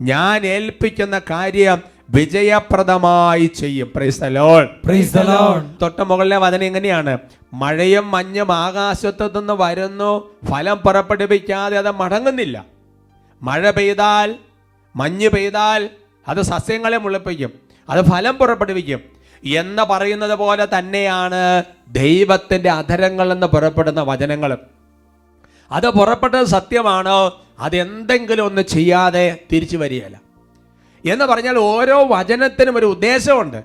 ഞാൻ 0.00 0.46
ഏൽപ്പിക്കുന്ന 0.46 1.20
കാര്യം 1.30 1.82
വിജയപ്രദമായി 2.10 3.46
ചെയ്യും. 3.46 3.92
തൊട്ട് 5.82 6.04
മുകളിലെ 6.04 6.36
വചനം 6.36 6.64
എങ്ങനെയാണ് 6.64 7.18
മഴയും 7.54 8.10
മഞ്ഞും 8.10 8.52
ആകാശത്തു 8.52 9.38
നിന്ന് 9.38 9.52
വരുന്നു. 9.52 10.30
ഫലം 10.50 10.76
പുറപ്പെടുവിക്കാതെ 10.76 11.78
അത് 11.78 11.90
മടങ്ങുന്നില്ല. 11.90 12.64
മഴ 13.42 13.70
പെയ്താൽ 13.70 14.34
മഞ്ഞ് 14.96 15.28
പെയ്താൽ 15.28 15.90
അത് 16.28 16.42
സസ്യങ്ങളെ 16.42 16.98
മുളപ്പിക്കും. 16.98 17.50
അത് 17.90 18.04
ഫലം 18.04 18.34
പുറപ്പെടുവിക്കും. 18.34 19.00
എന്ന് 19.44 19.82
പറയുന്നത് 19.82 20.34
പോലെ 20.34 20.68
തന്നെയാണ് 20.78 21.62
ദൈവത്തിന്റെ 21.88 22.70
അധരങ്ങൾ 22.70 23.32
എന്ന് 23.32 23.46
പുറപ്പെടുന്ന 23.46 24.02
വചനങ്ങളും. 24.02 24.81
അത് 25.72 25.90
പുറപ്പെട്ടത് 25.90 26.44
സത്യമാണോ? 26.44 27.40
അതെന്തെങ്കിലും 27.58 28.46
ഒന്ന് 28.46 28.62
ചെയ്യാതെ 28.62 29.36
തിരിച്ചു 29.52 29.76
വരികയില്ല. 29.76 30.20
എന്ന് 31.12 31.24
പറഞ്ഞാൽ 31.24 31.56
ഓരോ 31.58 32.04
വചനത്തിനും 32.04 32.76
ഒരു 32.76 32.86
ഉദ്ദേശമുണ്ട്. 32.86 33.62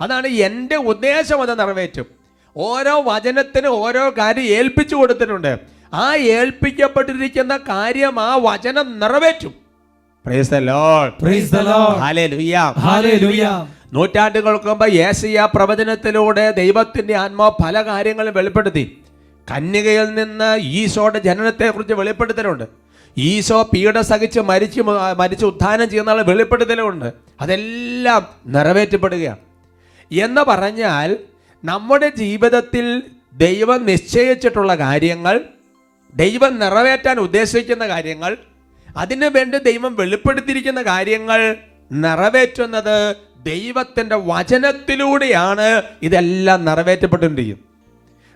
അതാണ് 0.00 0.26
എന്റെ 0.26 0.76
ഉദ്ദേശം 0.76 1.42
അത് 1.42 1.60
നിറവേറ്റും. 1.60 2.06
ഓരോ 2.56 3.02
വചനത്തിനും 3.02 3.68
ഓരോ 3.68 4.10
കാര്യം 4.10 4.42
ഏൽപ്പിച്ചു 4.42 4.96
കൊടുത്തിട്ടുണ്ട്. 4.96 5.58
ആ 5.94 6.14
ഏൽപ്പിക്കപ്പെട്ടിരിക്കുന്ന 6.14 7.56
കാര്യം 7.56 8.20
ആ 8.20 8.36
വചനം 8.42 8.98
നിറവേറ്റും. 8.98 9.54
നൂറ്റാണ്ടുകൾക്ക് 13.92 14.64
മുമ്പ് 14.64 14.92
യേശയ്യ 14.92 15.48
പ്രവചനത്തിലൂടെ 15.54 16.50
ദൈവത്തിന്റെ 16.50 17.14
ആത്മാവ് 17.14 17.52
പല 17.64 17.82
കാര്യങ്ങളും 17.82 18.34
വെളിപ്പെടുത്തി. 18.34 19.02
കന്യകയിൽ 19.50 20.14
നിന്ന് 20.14 20.56
ഈശോയുടെ 20.60 21.18
ജനനത്തെക്കുറിച്ച് 21.18 21.94
വെളിപ്പെടുത്തലുണ്ട്. 21.94 22.64
ഈശോ 23.18 23.62
പീഡ 23.62 24.00
സഹിച്ച് 24.00 24.40
മരിച്ച് 24.40 24.80
മരിച്ച് 25.18 25.46
ഉത്ഥാനം 25.46 25.90
ചെയ്യുന്ന 25.90 26.12
വെളിപ്പെടുത്തലുണ്ട് 26.12 27.12
അതെല്ലാം 27.40 28.26
നിറവേറ്റപ്പെടുകയാണ്. 28.46 29.38
എന്ന് 30.12 30.40
പറഞ്ഞാൽ 30.40 31.18
നമ്മുടെ 31.64 32.10
ജീവിതത്തിൽ 32.16 33.02
ദൈവം 33.32 33.86
നിശ്ചയിച്ചിട്ടുള്ള 33.86 34.74
കാര്യങ്ങൾ 34.74 35.40
ദൈവം 36.14 36.58
നിറവേറ്റാൻ 36.58 37.18
ഉദ്ദേശിക്കുന്ന 37.18 37.88
കാര്യങ്ങൾ 37.88 38.36
അതിനു 38.96 39.26
വേണ്ടി 39.26 39.58
ദൈവം 39.58 39.94
വെളിപ്പെടുത്തിയിരിക്കുന്ന 39.94 40.82
കാര്യങ്ങൾ 40.82 41.56
നിറവേറ്റുന്നത് 41.92 43.16
ദൈവത്തിന്റെ 43.42 44.16
വചനത്തിലൂടെയാണ് 44.16 45.82
ഇതെല്ലാം 46.02 46.64
നിറവേറ്റപ്പെട്ടുകൊണ്ടിരിക്കുന്നത്. 46.64 47.67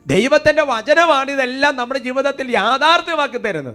ദൈവത്തിന്റെ 0.07 0.63
വചനമാണ് 0.63 1.31
ഇതെല്ലാം 1.31 1.77
നമ്മുടെ 1.77 2.01
ജീവിതത്തിൽ 2.01 2.51
യാഥാർത്ഥ്യമാക്കി 2.51 3.39
തരുന്നത്. 3.39 3.75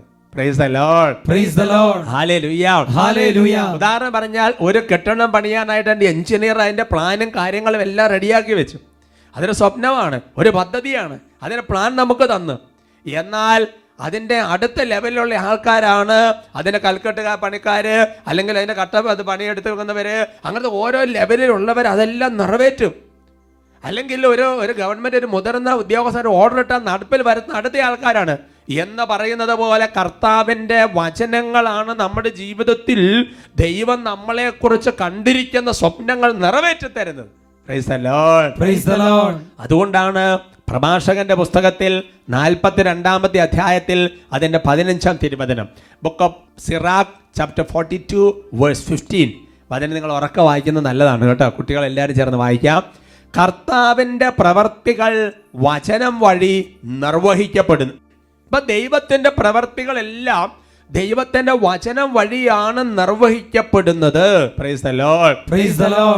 ഉദാഹരണം 3.74 4.14
പറഞ്ഞാൽ 4.14 4.54
ഒരു 4.62 4.88
കെട്ടിടം 4.94 5.32
പണിയാനായിട്ട് 5.32 5.90
എന്റെ 5.90 6.06
എഞ്ചിനീയർ 6.06 6.58
അതിന്റെ 6.58 6.84
പ്ലാനും 6.84 7.32
കാര്യങ്ങളും 7.36 7.82
എല്ലാം 7.82 8.10
റെഡിയാക്കി 8.10 8.54
വെച്ചു. 8.54 8.78
അതൊരു 9.36 9.52
സ്വപ്നമാണ് 9.52 10.22
ഒരു 10.38 10.50
പദ്ധതിയാണ് 10.50 11.20
അതിന് 11.44 11.62
പ്ലാൻ 11.62 11.96
നമുക്ക് 11.96 12.36
തന്നു. 12.36 12.60
എന്നാൽ 13.06 13.68
അതിന്റെ 14.00 14.36
അടുത്ത 14.36 14.82
ലെവലിലുള്ള 14.82 15.36
ആൾക്കാരാണ് 15.36 16.34
അതിന്റെ 16.56 16.80
കൽക്കെട്ടുക 16.80 17.36
പണിക്കാർ 17.36 18.08
അല്ലെങ്കിൽ 18.28 18.58
അതിന്റെ 18.58 18.74
കട്ട 18.74 18.96
അത് 18.96 19.24
പണിയെടുത്ത് 19.24 19.72
വെക്കുന്നവർ 19.72 20.28
അങ്ങനത്തെ 20.46 20.70
ഓരോ 20.70 21.04
ലെവലിലുള്ളവർ 21.04 21.88
അതെല്ലാം 21.88 22.38
നിറവേറ്റും. 22.38 23.07
അല്ലെങ്കിൽ 23.84 24.28
ഒരു 24.28 24.46
ഒരു 24.64 24.74
ഗവൺമെന്റ് 24.82 25.18
ഒരു 25.18 25.26
മുതിർന്ന 25.26 25.72
ഉദ്യോഗസ്ഥർ 25.82 26.28
ഓർഡർ 26.28 26.60
ഇട്ടാൽ 26.60 26.82
നടപ്പിൽ 26.84 27.22
വരുന്ന 27.22 27.58
അടുത്ത 27.60 27.78
ആൾക്കാരാണ്. 27.88 28.36
എന്ന് 28.84 29.04
പറയുന്നത് 29.04 29.54
പോലെ 29.62 29.86
കർത്താവിന്റെ 29.98 30.80
വചനങ്ങളാണ് 31.00 31.92
നമ്മുടെ 32.04 32.30
ജീവിതത്തിൽ 32.30 33.02
ദൈവം 33.56 34.04
നമ്മളെക്കുറിച്ച് 34.04 34.94
കണ്ടിരിക്കുന്ന 35.02 35.72
സ്വപ്നങ്ങൾ 35.72 36.32
നിറവേറ്റി 36.46 36.90
തരുന്നത് 37.00 37.32
Praise 37.70 37.86
the 37.86 37.98
Lord. 37.98 38.52
Praise 38.60 38.86
the 38.86 38.98
Lord. 38.98 39.38
അതുകൊണ്ടാണ് 39.60 40.22
പ്രഭാഷകന്റെ 40.70 41.36
പുസ്തകത്തിൽ 41.36 42.04
നാൽപ്പത്തി 42.30 42.82
രണ്ടാമത്തെ 42.82 43.40
അധ്യായത്തിൽ 43.40 44.00
അതിന്റെ 44.34 44.60
പതിനഞ്ചാം 44.68 45.18
തിരുവചനം. 45.24 45.68
Book 46.04 46.24
of 46.24 46.38
Sirach 46.66 47.14
chapter 47.38 47.64
forty 47.64 48.06
two 48.14 48.22
verse 48.54 48.82
fifteen 48.82 49.30
വചനം 49.72 49.94
നിങ്ങൾ 49.94 50.12
ഉറക്കെ 50.12 50.42
വായിക്കുന്നത് 50.42 50.86
നല്ലതാണ് 50.86 51.28
കേട്ടോ. 51.30 51.50
കുട്ടികൾ 51.50 51.86
എല്ലാവരും 51.86 52.16
ചേർന്ന് 52.16 52.38
വായിക്കാം. 52.38 52.82
കർത്താവിന്റെ 53.38 54.30
പ്രവർത്തികൾ 54.30 55.34
വചനം 55.56 56.20
വഴി 56.20 56.76
നിർവഹിക്കപ്പെടുന്നു. 56.84 57.94
ഇപ്പം 57.94 58.66
ദൈവത്തിന്റെ 58.66 59.30
പ്രവർത്തികളെല്ലാം 59.30 60.52
ദൈവത്തിന്റെ 60.90 61.54
വചനം 61.54 62.14
വഴിയാണ് 62.14 62.98
നിർവഹിക്കപ്പെടുന്നത്. 63.00 64.52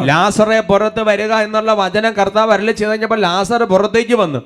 ലാസറെ 0.05 0.59
പുറത്ത് 0.59 1.03
വരിക 1.03 1.33
എന്നുള്ള 1.33 1.73
വചനം 1.73 2.13
കർത്താവ് 2.13 2.53
അരളി 2.53 2.71
ചെയ്ത് 2.71 2.91
കഴിഞ്ഞപ്പോൾ 2.91 3.19
ലാസർ 3.19 3.63
പുറത്തേക്ക് 3.63 4.15
വന്നു. 4.15 4.39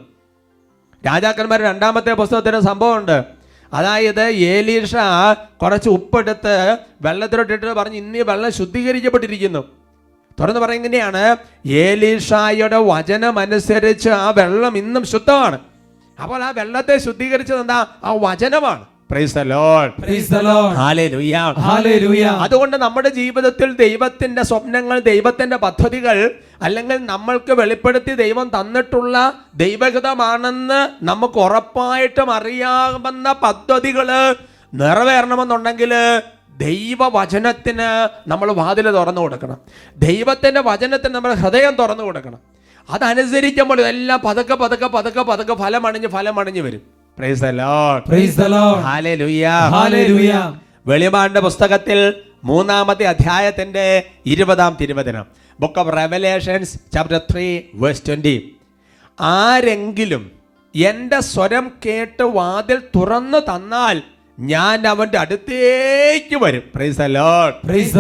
രാജാക്കന്മാർ 1.06 1.62
രണ്ടാമത്തെ 1.62 2.14
പുസ്തകത്തിന് 2.14 2.60
സംഭവമുണ്ട്. 2.60 3.24
അതായത് 3.74 4.22
ഏലീഷ 4.22 4.96
കുറച്ച് 5.62 5.90
ഉപ്പെടുത്ത് 5.90 6.78
വെള്ളത്തിലോട്ടിട്ട് 7.02 7.74
പറഞ്ഞ് 7.74 7.98
ഇന്നീ 7.98 8.22
വെള്ളം 8.22 8.52
ശുദ്ധീകരിക്കപ്പെട്ടിരിക്കുന്നു. 8.52 9.64
തുറന്ന് 10.40 10.60
പറയുന്നതാണ് 10.60 11.38
ഏലീഷായുടെ 11.66 12.78
വചനം 12.78 13.40
അനുസരിച്ച് 13.40 14.10
ആ 14.10 14.30
വെള്ളം 14.30 14.78
ഇന്നും 14.78 15.06
ശുദ്ധമാണ്. 15.06 15.60
അപ്പോൾ 16.20 16.44
ആ 16.44 16.50
വെള്ളത്തെ 16.50 16.98
ശുദ്ധീകരിച്ചത് 16.98 17.60
എന്താ? 17.60 17.88
ആ 18.04 18.14
വചനമാണ്. 18.14 18.86
അതുകൊണ്ട് 22.40 22.78
നമ്മുടെ 22.78 23.10
ജീവിതത്തിൽ 23.10 23.76
ദൈവത്തിന്റെ 23.76 24.42
സ്വപ്നങ്ങൾ 24.44 25.00
ദൈവത്തിന്റെ 25.00 25.56
പദ്ധതികൾ 25.56 26.32
അല്ലെങ്കിൽ 26.62 27.06
നമ്മൾക്ക് 27.06 27.54
വെളിപ്പെടുത്തി 27.54 28.16
ദൈവം 28.16 28.52
തന്നിട്ടുള്ള 28.60 29.34
ദൈവഹിതമാണെന്ന് 29.56 31.06
നമുക്ക് 31.06 31.38
ഉറപ്പായിട്ടും 31.40 32.34
അറിയാവുന്ന 32.34 33.34
പദ്ധതികൾ 33.34 34.36
നിറവേറണമെന്നുണ്ടെങ്കിൽ 34.74 35.94
ദൈവവചനത്തിന് 36.58 38.10
നമ്മൾ 38.30 38.52
വാതിൽ 38.52 38.92
തുറന്നു 38.92 39.22
കൊടുക്കണം. 39.22 39.58
ദൈവത്തിന്റെ 39.98 40.62
വചനത്തിന് 40.62 41.16
നമ്മൾ 41.16 41.34
ഹൃദയം 41.34 41.76
തുറന്നു 41.76 42.04
കൊടുക്കണം. 42.04 42.40
അതനുസരിക്കുമ്പോൾ 42.90 43.80
ഇതെല്ലാം 43.80 44.22
പതുക്കെ 44.26 44.56
പതുക്കെ 44.56 44.88
പതുക്കെ 44.88 45.22
പതുക്കെ 45.22 45.54
ഫലമണിഞ്ഞ് 45.54 46.08
ഫലമണിഞ്ഞ് 46.08 46.62
വരും. 46.62 46.82
വെളിപാടിന്റെ 50.88 51.40
പുസ്തകത്തിൽ 51.40 52.14
മൂന്നാമത്തെ 52.44 53.04
അധ്യായത്തിന്റെ 53.04 54.04
ഇരുപതാം 54.26 54.78
തിരുവചനം. 54.82 55.26
Book 55.60 55.80
of 55.80 55.98
Revelations 55.98 56.80
chapter 56.94 57.22
three 57.32 57.62
verse 57.74 58.04
twenty 58.08 58.56
ആരെങ്കിലും 59.22 60.32
എന്റെ 60.76 61.20
സ്വരം 61.20 61.72
കേട്ട് 61.86 62.24
വാതിൽ 62.24 62.82
തുറന്നു 62.96 63.38
തന്നാൽ 63.38 64.02
ഞാൻ 64.40 64.88
അവന്റെ 64.88 65.18
അടുത്തേക്ക് 65.18 66.44
വരും. 66.44 66.64
Praise 66.76 66.98
praise. 67.66 67.98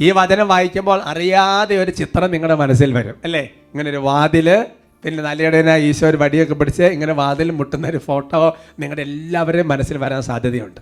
ഈ 0.00 0.10
വചനം 0.10 0.48
വായിക്കുമ്പോൾ 0.48 1.02
അറിയാതെ 1.02 1.76
ഒരു 1.76 1.90
ചിത്രം 1.90 2.30
നിങ്ങളുടെ 2.30 2.54
മനസ്സിൽ 2.54 2.92
വരും. 2.92 3.14
അല്ലേ? 3.24 3.40
ഇങ്ങനെ 3.40 3.90
ഒരു 3.90 3.96
വാതിൽ 3.96 4.66
പിന്നെ 5.04 5.22
നല്ലയിടന 5.22 5.76
ഈശോ 5.76 6.08
ഒരു 6.08 6.16
വടിയൊക്കെ 6.16 6.54
പിടിച്ച് 6.54 6.82
ഇങ്ങനെ 6.82 7.12
വാതിൽ 7.12 7.50
മുട്ടുന്ന 7.50 7.88
ഒരു 7.88 7.98
ഫോട്ടോ 7.98 8.56
നിങ്ങളുടെ 8.78 9.02
എല്ലാവരുടെയും 9.02 9.68
മനസ്സിൽ 9.68 9.98
വരാൻ 9.98 10.22
സാധ്യതയുണ്ട്. 10.22 10.80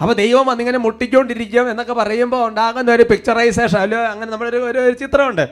അപ്പോൾ 0.00 0.14
ദൈവം 0.14 0.46
വന്നിങ്ങനെ 0.46 0.78
മുട്ടിക്കൊണ്ടിരിക്കും 0.78 1.70
എന്നൊക്കെ 1.70 1.92
പറയുമ്പോൾ 1.92 2.48
ഉണ്ടാകുന്ന 2.48 2.92
ഒരു 2.92 3.02
പിക്ചറൈസേഷൻ 3.02 3.78
അല്ലോ? 3.78 3.98
അങ്ങനെ 3.98 4.30
നമ്മളൊരു 4.30 4.56
ഒരു 4.56 4.92
ചിത്രമുണ്ട്. 4.92 5.48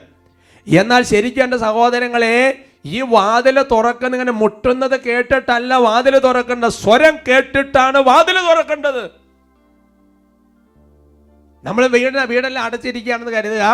എന്നാൽ 0.69 1.03
ശരിക്കും 1.03 1.45
എന്റെ 1.45 1.57
സഹോദരങ്ങളെ 1.57 2.65
ഈ 2.95 3.01
വാതിൽ 3.15 3.57
തുറക്കുന്ന 3.73 4.17
ഇങ്ങനെ 4.17 4.35
മുട്ടുന്നത് 4.43 4.97
കേട്ടിട്ടല്ല 5.07 5.75
വാതിൽ 5.87 6.15
തുറക്കേണ്ട 6.27 6.65
സ്വരം 6.83 7.15
കേട്ടിട്ടാണ് 7.29 7.99
വാതിൽ 8.09 8.37
തുറക്കേണ്ടത്. 8.49 9.03
നമ്മൾ 11.65 11.87
വീട് 11.95 12.19
വീടെല്ലാം 12.33 12.65
അടച്ചിരിക്കുകയാണെന്ന് 12.65 13.33
കരുതുക. 13.33 13.65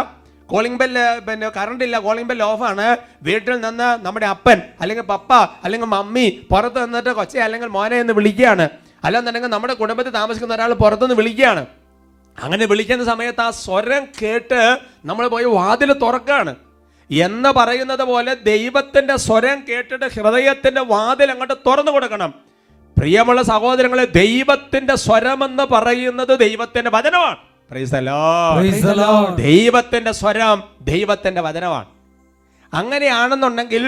കോളിംഗ് 0.46 0.78
ബെല്ല് 0.78 1.04
പിന്നെ 1.26 1.48
കറണ്ട് 1.48 1.82
ഇല്ല 1.84 1.96
കോളിംഗ് 1.98 2.28
ബെല്ല് 2.28 2.44
ഓഫാണ് 2.44 2.86
വീട്ടിൽ 3.22 3.54
നിന്ന് 3.60 3.88
നമ്മുടെ 4.06 4.26
അപ്പൻ 4.26 4.58
അല്ലെങ്കിൽ 4.80 5.04
പപ്പ 5.12 5.32
അല്ലെങ്കിൽ 5.64 5.88
മമ്മി 5.88 6.26
പുറത്ത് 6.50 6.80
നിന്നിട്ട് 6.84 7.10
കൊച്ചെ 7.10 7.40
അല്ലെങ്കിൽ 7.46 7.68
മോനെ 7.68 7.96
എന്ന് 7.96 8.12
വിളിക്കുകയാണ്. 8.12 8.66
അല്ലെന്നുണ്ടെങ്കിൽ 9.04 9.50
നമ്മുടെ 9.50 9.74
കുടുംബത്തിൽ 9.74 10.10
താമസിക്കുന്ന 10.10 10.54
ഒരാൾ 10.54 10.72
പുറത്തുനിന്ന് 10.82 11.14
വിളിക്കുകയാണ്. 11.14 11.62
അങ്ങനെ 12.38 12.64
വിളിക്കുന്ന 12.66 13.04
സമയത്ത് 13.04 13.42
ആ 13.46 13.50
സ്വരം 13.50 14.04
കേട്ട് 14.22 14.60
നമ്മൾ 15.04 15.26
പോയി 15.26 15.44
വാതിൽ 15.44 15.92
തുറക്കാണ് 15.92 16.52
എന്ന് 17.20 17.50
പറയുന്നത് 17.56 18.04
പോലെ 18.08 18.32
ദൈവത്തിന്റെ 18.46 19.16
സ്വരം 19.24 19.58
കേട്ടിട്ട് 19.68 20.06
ഹൃദയത്തിന്റെ 20.14 20.82
വാതിൽ 20.92 21.30
അങ്ങോട്ട് 21.32 21.56
തുറന്നു 21.66 21.92
കൊടുക്കണം 21.94 22.30
പ്രിയമുള്ള 22.96 23.40
സഹോദരങ്ങളെ 23.50 24.04
ദൈവത്തിന്റെ 24.18 24.94
സ്വരമെന്ന് 25.04 25.66
പറയുന്നത് 25.74 26.34
ദൈവത്തിന്റെ 26.44 26.92
വചനമാണ് 26.96 27.38
Praise 27.70 27.90
the 27.90 28.00
Lord. 28.02 28.54
Praise 28.56 28.80
the 28.84 28.94
Lord. 28.98 29.28
ദൈവത്തിന്റെ 29.42 30.12
സ്വരം 30.18 30.58
ദൈവത്തിന്റെ 30.88 31.40
വചനമാണ് 31.44 31.88
അങ്ങനെയാണെന്നുണ്ടെങ്കിൽ 32.72 33.84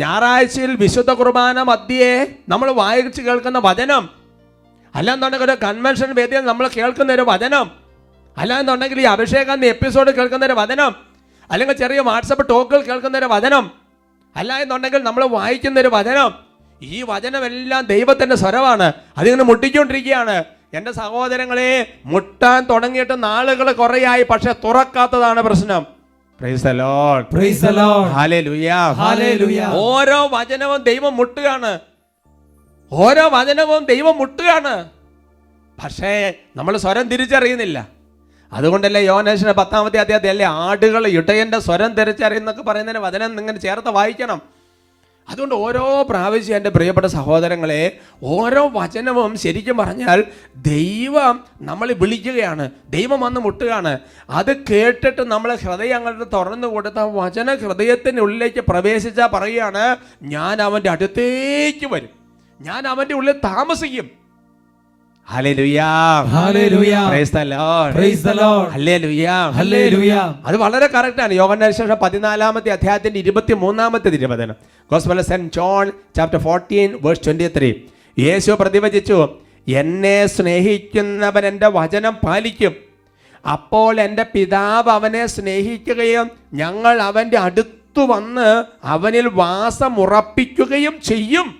ഞായറാഴ്ചയിൽ 0.00 0.72
വിശുദ്ധ 0.82 1.10
കുർബാന 1.12 1.62
മധ്യേ 1.70 2.10
നമ്മൾ 2.52 2.68
വായിച്ച് 2.80 3.22
കേൾക്കുന്ന 3.26 3.58
വചനം 3.66 4.04
അല്ലാന്നുണ്ടെങ്കിൽ 4.94 5.46
ഒരു 5.48 5.56
കൺവെൻഷൻ 5.64 6.10
വേദിയിൽ 6.18 6.44
നമ്മൾ 6.50 6.66
കേൾക്കുന്ന 6.76 7.10
ഒരു 7.16 7.24
വചനം 7.30 7.66
അല്ലാന്നുണ്ടെങ്കിൽ 8.36 9.00
ഈ 9.02 9.08
അഭിഷേകം 9.12 9.64
എപ്പിസോഡ് 9.72 10.12
കേൾക്കുന്ന 10.18 10.46
ഒരു 10.46 10.56
വചനം 10.60 10.92
അല്ലെങ്കിൽ 11.50 11.76
ചെറിയ 11.76 12.00
വാട്സപ്പ് 12.00 12.48
ടോക്കുകൾ 12.48 12.82
കേൾക്കുന്ന 12.82 13.18
ഒരു 13.18 13.24
വചനം 13.24 13.70
അല്ല 14.36 14.52
എന്നുണ്ടെങ്കിൽ 14.52 15.02
നമ്മൾ 15.02 15.24
വായിക്കുന്ന 15.24 15.80
ഒരു 15.80 15.90
വചനം. 15.92 16.34
ഈ 16.82 17.02
വചനമെല്ലാം 17.02 17.84
ദൈവത്തിന്റെ 17.84 18.36
സ്വരമാണ്. 18.36 18.92
അതിങ്ങനെ 19.18 19.44
മുട്ടിക്കൊണ്ടിരിക്കുകയാണ്. 19.44 20.44
എന്റെ 20.74 20.92
സഹോദരങ്ങളെ 20.92 21.94
മുട്ടാൻ 22.04 22.64
തുടങ്ങിയിട്ട് 22.64 23.22
നാളുകൾ 23.22 23.72
കുറയായി 23.72 24.22
പക്ഷെ 24.22 24.52
തുറക്കാത്തതാണ് 24.52 25.42
പ്രശ്നം. 25.42 25.86
ഓരോ 29.74 30.28
വചനവും 30.32 30.82
ദൈവം 30.82 31.16
മുട്ടുകയാണ്. 31.16 31.78
ഓരോ 32.92 33.28
വചനവും 33.28 33.84
ദൈവം 33.84 34.18
മുട്ടുകയാണ്. 34.18 34.88
പക്ഷേ 35.84 36.34
നമ്മൾ 36.56 36.76
സ്വരം 36.76 37.08
തിരിച്ചറിയുന്നില്ല. 37.08 37.95
അതുകൊണ്ടല്ലേ 38.56 39.00
യോനേശന് 39.00 39.52
പത്താമത്തെ 39.52 39.96
അധ്യായത്തിൽ 39.96 40.28
അല്ലേ 40.28 40.46
ആടുകൾ 40.46 41.06
ഇടയന്റെ 41.06 41.58
സ്വരം 41.58 41.94
തിരിച്ചറിയുന്നൊക്കെ 41.94 42.62
പറയുന്നതിന് 42.62 43.04
വചനം 43.04 43.40
ഇങ്ങനെ 43.40 43.58
ചേർത്ത് 43.58 43.88
വായിക്കണം. 43.88 44.42
അതുകൊണ്ട് 45.28 45.54
ഓരോ 45.54 46.06
പ്രാവശ്യം 46.10 46.56
എന്റെ 46.56 46.70
പ്രിയപ്പെട്ട 46.70 47.06
സഹോദരങ്ങളെ 47.06 47.98
ഓരോ 48.22 48.68
വചനവും 48.68 49.38
ശരിക്കും 49.38 49.76
പറഞ്ഞാൽ 49.76 50.24
ദൈവം 50.56 51.44
നമ്മൾ 51.62 51.92
വിളിക്കുകയാണ്. 51.92 52.70
ദൈവം 52.90 53.20
വന്ന് 53.20 53.40
മുട്ടുകയാണ്. 53.40 53.98
അത് 54.30 54.56
കേട്ടിട്ട് 54.56 55.22
നമ്മളെ 55.22 55.54
ഹൃദയം 55.54 55.96
അങ്ങോട്ട് 55.96 56.24
തുറന്നു 56.32 56.66
കൊടുത്ത 56.66 56.94
വചന 56.98 57.54
ഹൃദയത്തിന്റെ 57.54 58.22
ഉള്ളിലേക്ക് 58.22 58.60
പ്രവേശിച്ചാൽ 58.60 59.26
പറയുകയാണ് 59.26 59.96
ഞാൻ 60.22 60.62
അവന്റെ 60.62 60.90
അടുത്തേക്ക് 60.90 61.86
വരും. 61.86 62.10
ഞാൻ 62.60 62.88
അവന്റെ 62.88 63.14
ഉള്ളിൽ 63.14 63.32
താമസിക്കും. 63.32 64.25
അത് 70.44 70.56
വളരെ 70.56 70.86
കറക്റ്റ് 70.86 71.22
ആണ്. 71.22 71.32
ശേഷം 71.72 71.96
പതിനാലാമത്തെ 72.02 72.70
അധ്യായത്തിന്റെ 72.70 73.20
ഇരുപത്തി 73.20 73.54
മൂന്നാമത്തെ 73.54 74.08
തിരുവചനം. 74.08 74.54
ഗോസ്ബല 74.90 75.20
saint 75.20 75.54
John 75.54 75.92
chapter 76.16 76.38
fourteen 76.38 76.98
verse 77.02 77.20
twenty 77.26 77.48
three 77.58 77.72
യേശു 78.18 78.52
പ്രതിവചിച്ചു 78.60 79.28
എന്നെ 79.68 80.26
സ്നേഹിക്കുന്നവൻ 80.26 81.46
എന്റെ 81.46 81.68
വചനം 81.68 82.16
പാലിക്കും. 82.26 82.74
അപ്പോൾ 83.52 84.00
എന്റെ 84.00 84.26
പിതാവ് 84.34 84.90
അവനെ 84.90 85.26
സ്നേഹിക്കുകയും 85.26 86.30
ഞങ്ങൾ 86.54 87.02
അവന്റെ 87.02 87.38
അടുത്തു 87.38 88.00
വന്ന് 88.00 88.64
അവനിൽ 88.84 89.28
വാസമുറപ്പിക്കുകയും 89.28 91.00
ചെയ്യും. 91.04 91.54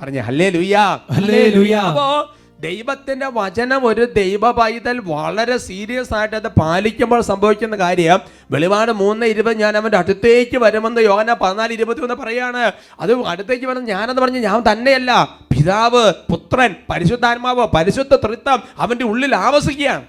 പറഞ്ഞു 0.00 0.20
ഹല്ലേ 0.20 0.48
ലുയാ 0.50 0.98
ഹല്ലേ 1.12 1.50
ലുയാ 1.50 1.80
അപ്പോ 1.80 2.34
ദൈവത്തിന്റെ 2.60 3.26
വചനം 3.26 3.86
ഒരു 3.86 4.04
ദൈവ 4.04 4.50
പൈതൽ 4.52 4.98
വളരെ 4.98 5.56
സീരിയസ് 5.56 6.14
ആയിട്ട് 6.14 6.36
അത് 6.36 6.48
പാലിക്കുമ്പോൾ 6.48 7.20
സംഭവിക്കുന്ന 7.20 7.76
കാര്യം 7.76 8.20
വെളിപാട് 8.50 8.92
മൂന്ന് 8.92 9.26
ഇരുപത് 9.26 9.56
ഞാൻ 9.56 9.76
അവന്റെ 9.76 9.98
അടുത്തേക്ക് 9.98 10.58
വരുമെന്ന് 10.58 11.00
യോഹന 11.00 11.32
പതിനാല് 11.32 11.72
ഇരുപത്തി 11.72 12.00
ഒന്ന് 12.00 12.14
പറയാണ്. 12.14 12.72
അത് 13.00 13.26
അടുത്തേക്ക് 13.26 13.66
വരുന്ന 13.66 13.88
ഞാനെന്ന് 13.88 14.22
പറഞ്ഞ് 14.22 14.38
ഞാൻ 14.38 14.72
തന്നെയല്ല 14.72 15.10
പിതാവ് 15.52 16.12
പുത്രൻ 16.32 16.76
പരിശുദ്ധാത്മാവ് 16.90 17.66
പരിശുദ്ധ 17.66 18.14
തൃത്വം 18.14 18.62
അവന്റെ 18.78 19.04
ഉള്ളിൽ 19.04 19.36
ആവസിക്കുകയാണ്. 19.36 20.04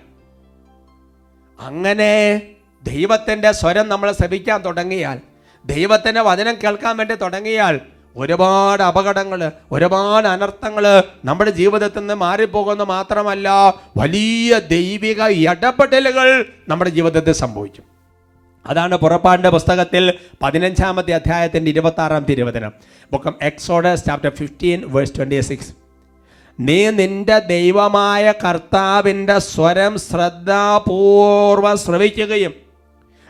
അങ്ങനെ 1.60 2.42
ദൈവത്തിന്റെ 2.84 3.52
സ്വരം 3.52 3.90
നമ്മൾ 3.90 4.12
ശ്രമിക്കാൻ 4.12 4.62
തുടങ്ങിയാൽ 4.62 5.18
ദൈവത്തിന്റെ 5.66 6.22
വചനം 6.22 6.58
കേൾക്കാൻ 6.64 6.98
വേണ്ടി 6.98 7.16
തുടങ്ങിയാൽ 7.16 7.80
ഒരുപാട് 8.16 8.84
അപകടങ്ങൾ 8.84 9.52
ഒരുപാട് 9.72 10.28
അനർത്ഥങ്ങൾ 10.28 11.04
നമ്മുടെ 11.26 11.52
ജീവിതത്തിൽ 11.52 12.00
നിന്ന് 12.00 12.14
മാറിപ്പോകുന്ന 12.14 12.84
മാത്രമല്ല 12.84 13.74
വലിയ 13.98 14.60
ദൈവിക 14.60 15.22
ഇടപെടലുകൾ 15.22 16.46
നമ്മുടെ 16.70 16.90
ജീവിതത്തിൽ 16.90 17.34
സംഭവിക്കും. 17.34 17.84
അതാണ് 18.66 18.98
പുറപ്പാടിന്റെ 18.98 19.50
പുസ്തകത്തിൽ 19.50 20.14
പതിനഞ്ചാമത്തെ 20.44 21.14
അധ്യായത്തിന്റെ 21.14 21.72
ഇരുപത്തി 21.72 22.02
ആറാം 22.02 22.26
തിരുവചനം. 22.26 22.74
Book of 23.12 23.36
Exodus 23.42 24.06
chapter 24.06 24.30
fifteen 24.30 24.84
verse 24.86 25.18
twenty 25.18 25.40
six 25.40 25.74
നീ 26.60 26.90
നിന്റെ 26.90 27.40
ദൈവമായ 27.40 28.32
കർത്താവിന്റെ 28.32 29.40
സ്വരം 29.40 29.98
ശ്രദ്ധാപൂർവം 29.98 31.78
ശ്രവിക്കുകയും 31.78 32.54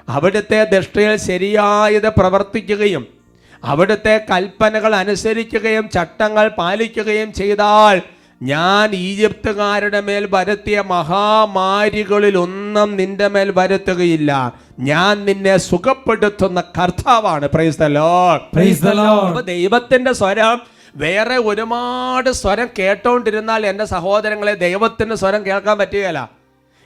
അവിടുത്തെ 0.10 0.64
ദൃഷ്ടിയിൽ 0.64 1.16
ശരിയായത് 1.16 2.10
പ്രവർത്തിക്കുകയും 2.10 3.19
അവിടുത്തെ 3.64 4.26
കൽപ്പനകൾ 4.32 4.96
അനുസരിക്കുകയും 4.96 5.90
ചട്ടങ്ങൾ 5.90 6.48
പാലിക്കുകയും 6.48 7.34
ചെയ്താൽ 7.34 8.02
ഞാൻ 8.42 8.96
ഈജിപ്തുകാരുടെ 8.96 10.02
മേൽ 10.02 10.28
വരുത്തിയ 10.32 10.82
മഹാമാരികളിൽ 10.82 12.38
ഒന്നും 12.38 12.96
നിന്റെ 12.96 13.28
മേൽ 13.28 13.52
വരുത്തുകയില്ല. 13.52 14.54
ഞാൻ 14.80 15.26
നിന്നെ 15.26 15.58
സുഖപ്പെടുത്തുന്ന 15.58 16.64
കർത്താവാണ്. 16.82 17.48
Praise 17.48 17.80
Lord. 17.80 19.42
ദൈവത്തിന്റെ 19.42 20.14
സ്വരം 20.14 20.62
വേറെ 20.96 21.38
ഒരുപാട് 21.38 22.30
സ്വരം 22.30 22.68
കേട്ടോണ്ടിരുന്നാൽ 22.80 23.66
എന്റെ 23.66 23.86
സഹോദരങ്ങളെ 23.86 24.54
ദൈവത്തിന്റെ 24.54 25.16
സ്വരം 25.16 25.46
കേൾക്കാൻ 25.46 25.78
പറ്റുകയില്ല. 25.78 26.30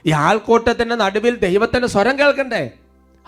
ഈ 0.06 0.10
ആൾക്കൂട്ടത്തിന്റെ 0.10 0.94
നടുവിൽ 0.96 1.36
ദൈവത്തിന്റെ 1.36 1.88
സ്വരം 1.88 2.18
കേൾക്കണ്ടേ? 2.18 2.70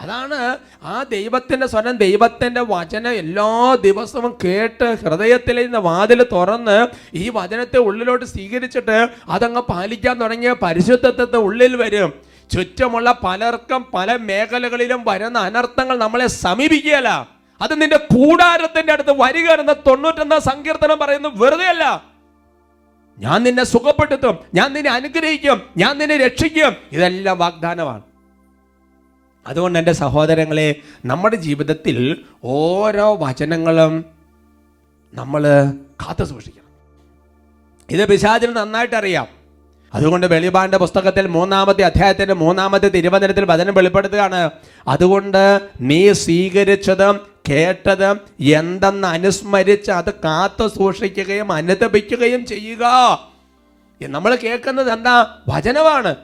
അതാണ് 0.00 0.58
ആ 0.82 1.02
ദൈവത്തിന്റെ 1.02 1.66
സ്വരം 1.66 1.96
ദൈവത്തിന്റെ 1.96 2.60
വചനം 2.60 3.12
എല്ലാ 3.12 3.74
ദിവസവും 3.74 4.38
കേട്ട് 4.44 4.84
ഹൃദയത്തിലെ 4.84 5.66
വാതിൽ 5.66 6.22
തുറന്ന് 6.32 6.86
ഈ 7.14 7.28
വചനത്തെ 7.28 7.76
ഉള്ളിലോട്ട് 7.76 8.24
സ്വീകരിച്ചിട്ട് 8.24 9.08
അതങ്ങ് 9.28 9.60
പാലിക്കാൻ 9.60 10.20
തുടങ്ങിയ 10.20 10.52
പരിശുദ്ധത്വത്തെ 10.52 11.36
ഉള്ളിൽ 11.36 11.76
വരും. 11.76 12.12
ചുറ്റുമുള്ള 12.50 13.18
പലർക്കും 13.24 13.86
പല 13.94 14.16
മേഖലകളിലും 14.16 15.04
വരുന്ന 15.04 15.38
അനർത്ഥങ്ങൾ 15.38 15.98
നമ്മളെ 15.98 16.26
സമീപിക്കുകയല്ല. 16.26 17.36
അത് 17.60 17.80
നിന്റെ 17.82 17.96
കൂടാരത്തിന്റെ 17.96 18.92
അടുത്ത് 18.92 19.10
വരിക 19.10 19.50
എന്ന 19.50 19.72
തൊണ്ണൂറ്റൊന്നാം 19.72 20.40
സങ്കീർത്തനം 20.40 20.98
പറയുന്നത് 20.98 21.32
വെറുതെ 21.36 21.66
അല്ല 21.66 22.04
ഞാൻ 23.18 23.42
നിന്നെ 23.42 23.64
സുഖപ്പെടുത്തും 23.64 24.38
ഞാൻ 24.54 24.72
നിന്നെ 24.72 24.90
അനുഗ്രഹിക്കും 24.90 25.62
ഞാൻ 25.76 25.98
നിന്നെ 25.98 26.16
രക്ഷിക്കും. 26.16 26.76
ഇതെല്ലാം 26.92 27.38
വാഗ്ദാനമാണ്. 27.38 28.02
അതുകൊണ്ട് 29.46 29.78
എന്റെ 29.78 29.92
സഹോദരങ്ങളെ 29.92 30.74
നമ്മുടെ 31.04 31.36
ജീവിതത്തിൽ 31.36 32.24
ഓരോ 32.44 33.16
വചനങ്ങളും 33.16 34.04
നമ്മൾ 35.14 35.72
കാത്തു 36.02 36.24
സൂക്ഷിക്കണം. 36.24 36.66
ഇത് 37.90 38.08
പിശാചിന് 38.08 38.56
നന്നായിട്ട് 38.56 38.94
അറിയാം. 38.94 39.26
അതുകൊണ്ട് 39.94 40.26
വെളിപാടിന്റെ 40.26 40.78
പുസ്തകത്തിൽ 40.78 41.26
മൂന്നാമത്തെ 41.26 41.82
അധ്യായത്തിന്റെ 41.82 42.34
മൂന്നാമത്തെ 42.34 42.88
തിരുവചനത്തിൽ 42.88 43.44
വചനം 43.44 43.74
വെളിപ്പെടുത്തുകയാണ്. 43.74 44.50
അതുകൊണ്ട് 44.88 45.60
നീ 45.80 46.12
സ്വീകരിച്ചതും 46.12 47.20
കേട്ടതും 47.48 48.20
എന്തെന്ന് 48.40 49.08
അനുസ്മരിച്ച് 49.08 49.90
അത് 49.90 50.14
കാത്തു 50.14 50.68
സൂക്ഷിക്കുകയും 50.68 51.52
അനുദപിക്കുകയും 51.52 52.46
ചെയ്യുക. 52.46 52.84
നമ്മൾ 54.02 54.34
കേൾക്കുന്നത് 54.34 54.92
എന്താ? 54.92 55.38
വചനമാണ്. 55.48 56.14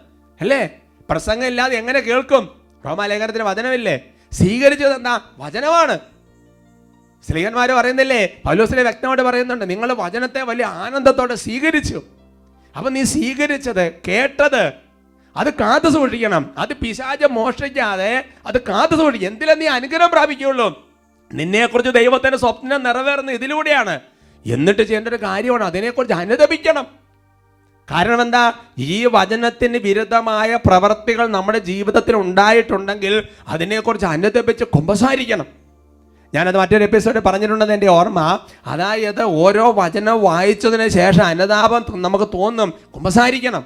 അല്ലേ? 0.40 0.68
പ്രസംഗം 1.10 1.46
ഇല്ലാതെ 1.46 1.76
എങ്ങനെ 1.76 2.00
കേൾക്കും? 2.00 2.61
റോമാലേഖനത്തിന് 2.86 3.42
വചനമില്ലേ? 3.42 4.00
സ്വീകരിച്ചത് 4.32 4.94
എന്താ 4.94 5.20
വചനമാണ്. 5.38 5.98
സ്ത്രീകന്മാർ 7.26 7.70
പറയുന്നില്ലേ? 7.70 8.26
പൗലോസിലെ 8.44 8.82
വ്യക്തമായിട്ട് 8.82 9.22
പറയുന്നുണ്ട് 9.22 9.70
നിങ്ങൾ 9.70 9.92
വചനത്തെ 9.92 10.42
വലിയ 10.42 10.64
ആനന്ദത്തോടെ 10.64 11.34
സ്വീകരിച്ചു. 11.34 12.02
അപ്പൊ 12.76 12.90
നീ 12.90 13.02
സ്വീകരിച്ചത് 13.02 13.92
കേട്ടത് 14.08 14.72
അത് 15.36 15.54
കാത്തു 15.54 15.88
സൂക്ഷിക്കണം. 15.88 16.54
അത് 16.58 16.72
പിശാച 16.72 17.24
മോഷ്ടിക്കാതെ 17.24 18.24
അത് 18.46 18.60
കാത്തു 18.60 18.94
സൂക്ഷിക്കും. 18.94 19.28
എന്തിലും 19.28 19.58
നീ 19.58 19.66
അനുഗ്രഹം 19.66 20.10
പ്രാപിക്കുള്ളൂ 20.10 20.88
നിന്നെക്കുറിച്ച് 21.32 21.92
ദൈവത്തിന്റെ 21.92 22.38
സ്വപ്നം 22.38 22.82
നിറവേറുന്ന 22.82 23.30
ഇതിലൂടെയാണ്. 23.30 24.00
എന്നിട്ട് 24.46 24.82
ചെയ്യേണ്ട 24.82 25.08
ഒരു 25.08 25.16
കാര്യമാണ് 25.16 25.64
അതിനെക്കുറിച്ച് 25.64 26.14
അനുദപിക്കണം. 26.14 27.01
കാരണം 27.90 28.22
എന്താ 28.22 28.52
ഈ 28.78 29.08
വചനത്തിന് 29.12 29.76
വിരുദ്ധമായ 29.76 30.58
പ്രവർത്തികൾ 30.66 31.26
നമ്മുടെ 31.26 31.58
ജീവിതത്തിൽ 31.58 32.16
ഉണ്ടായിട്ടുണ്ടെങ്കിൽ 32.16 33.22
അതിനെക്കുറിച്ച് 33.48 34.06
അനുദപിച്ച് 34.06 34.64
കുമ്പസാരിക്കണം. 34.64 35.44
ഞാനത് 36.34 36.58
മറ്റൊരു 36.58 36.82
എപ്പിസോഡ് 36.82 37.20
പറഞ്ഞിട്ടുണ്ടെന്ന് 37.20 37.74
എന്റെ 37.74 37.86
ഓർമ്മ. 37.86 38.38
അതായത് 38.66 39.22
ഓരോ 39.22 39.72
വചനം 39.72 40.22
വായിച്ചതിന് 40.22 40.88
ശേഷം 40.88 41.24
അനുതാപം 41.24 41.84
നമുക്ക് 42.02 42.24
തോന്നും. 42.24 42.72
കുമ്പസാരിക്കണം. 42.94 43.64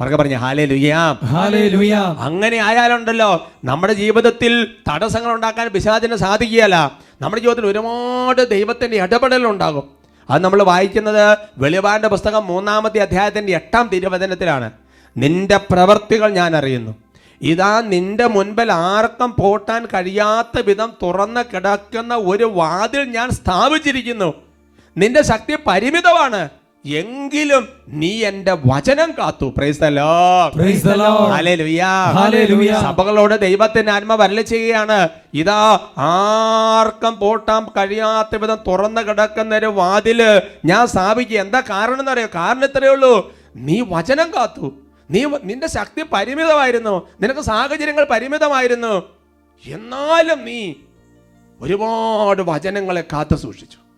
അവർക്ക് 0.00 0.16
പറഞ്ഞു 0.16 0.36
ഹാലേ 0.36 0.64
ലുയാ. 0.64 1.16
അങ്ങനെ 2.18 2.56
ആയാലുണ്ടല്ലോ 2.56 3.46
നമ്മുടെ 3.64 3.92
ജീവിതത്തിൽ 3.92 4.66
തടസ്സങ്ങൾ 4.88 5.32
ഉണ്ടാക്കാൻ 5.32 5.68
പിശാചിന് 5.68 6.16
സാധിക്കുകയല്ല. 6.16 6.98
നമ്മുടെ 7.20 7.42
ജീവിതത്തിൽ 7.42 7.66
ഒരുപാട് 7.66 8.50
ദൈവത്തിന്റെ 8.50 8.96
ഇടപെടലുണ്ടാകും. 9.02 9.99
അത് 10.30 10.44
നമ്മൾ 10.44 10.62
വായിക്കുന്നത് 10.62 11.38
വെളിപാടിന്റെ 11.58 12.08
പുസ്തകം 12.08 12.46
മൂന്നാമത്തെ 12.46 12.98
അധ്യായത്തിന്റെ 12.98 13.54
എട്ടാം 13.54 13.90
തിരുവചനത്തിലാണ്. 13.92 14.72
നിന്റെ 15.16 15.56
പ്രവൃത്തികൾ 15.56 16.30
ഞാൻ 16.30 16.56
അറിയുന്നു. 16.56 16.94
ഇതാ 17.42 17.80
നിന്റെ 17.80 18.26
മുൻപിൽ 18.26 18.72
ആർക്കും 18.72 19.34
പോട്ടാൻ 19.40 19.86
കഴിയാത്ത 19.86 20.62
വിധം 20.66 20.92
തുറന്ന് 21.02 21.44
കിടക്കുന്ന 21.54 22.14
ഒരു 22.14 22.44
വാതിൽ 22.44 23.02
ഞാൻ 23.02 23.30
സ്ഥാപിച്ചിരിക്കുന്നു. 23.30 24.34
നിന്റെ 24.96 25.22
ശക്തി 25.22 25.56
പരിമിതമാണ്. 25.66 26.48
എങ്കിലും 26.86 27.68
നീ 27.88 28.24
എന്റെ 28.24 28.56
വചനം 28.66 29.14
കാത്തു. 29.18 29.52
സഭകളോട് 32.80 33.40
ദൈവത്തിന്റെ 33.40 33.92
ആത്മ 33.92 34.14
വരല 34.14 34.40
ചെയ്യുകയാണ്. 34.40 35.08
ഇതാ 35.34 35.78
ആർക്കും 35.98 37.18
പൂട്ടാൻ 37.18 37.64
കഴിയാത്ത 37.64 38.36
വിധം 38.36 38.56
തുറന്നു 38.66 39.00
കിടക്കുന്ന 39.00 39.56
ഒരു 39.56 39.66
വാതിൽ 39.66 40.42
ഞാൻ 40.64 40.86
സ്ഥാപിക്കുക. 40.86 41.40
എന്താ 41.40 41.60
കാരണം 41.60 42.00
എന്ന് 42.00 42.10
അറിയോ? 42.10 42.28
കാരണം 42.34 42.64
ഇത്രയേ 42.64 42.90
ഉള്ളൂ. 42.90 43.34
നീ 43.56 43.84
വചനം 43.88 44.30
കാത്തു. 44.36 44.72
നീ 45.10 45.24
നിന്റെ 45.44 45.68
ശക്തി 45.68 46.02
പരിമിതമായിരുന്നു. 46.12 47.08
നിനക്ക് 47.20 47.40
സാഹചര്യങ്ങൾ 47.40 48.06
പരിമിതമായിരുന്നു. 48.10 49.02
എന്നാലും 49.66 50.44
നീ 50.44 50.74
ഒരുപാട് 51.60 52.42
വചനങ്ങളെ 52.42 53.04
കാത്തു 53.12 53.36
സൂക്ഷിച്ചു. 53.36 53.89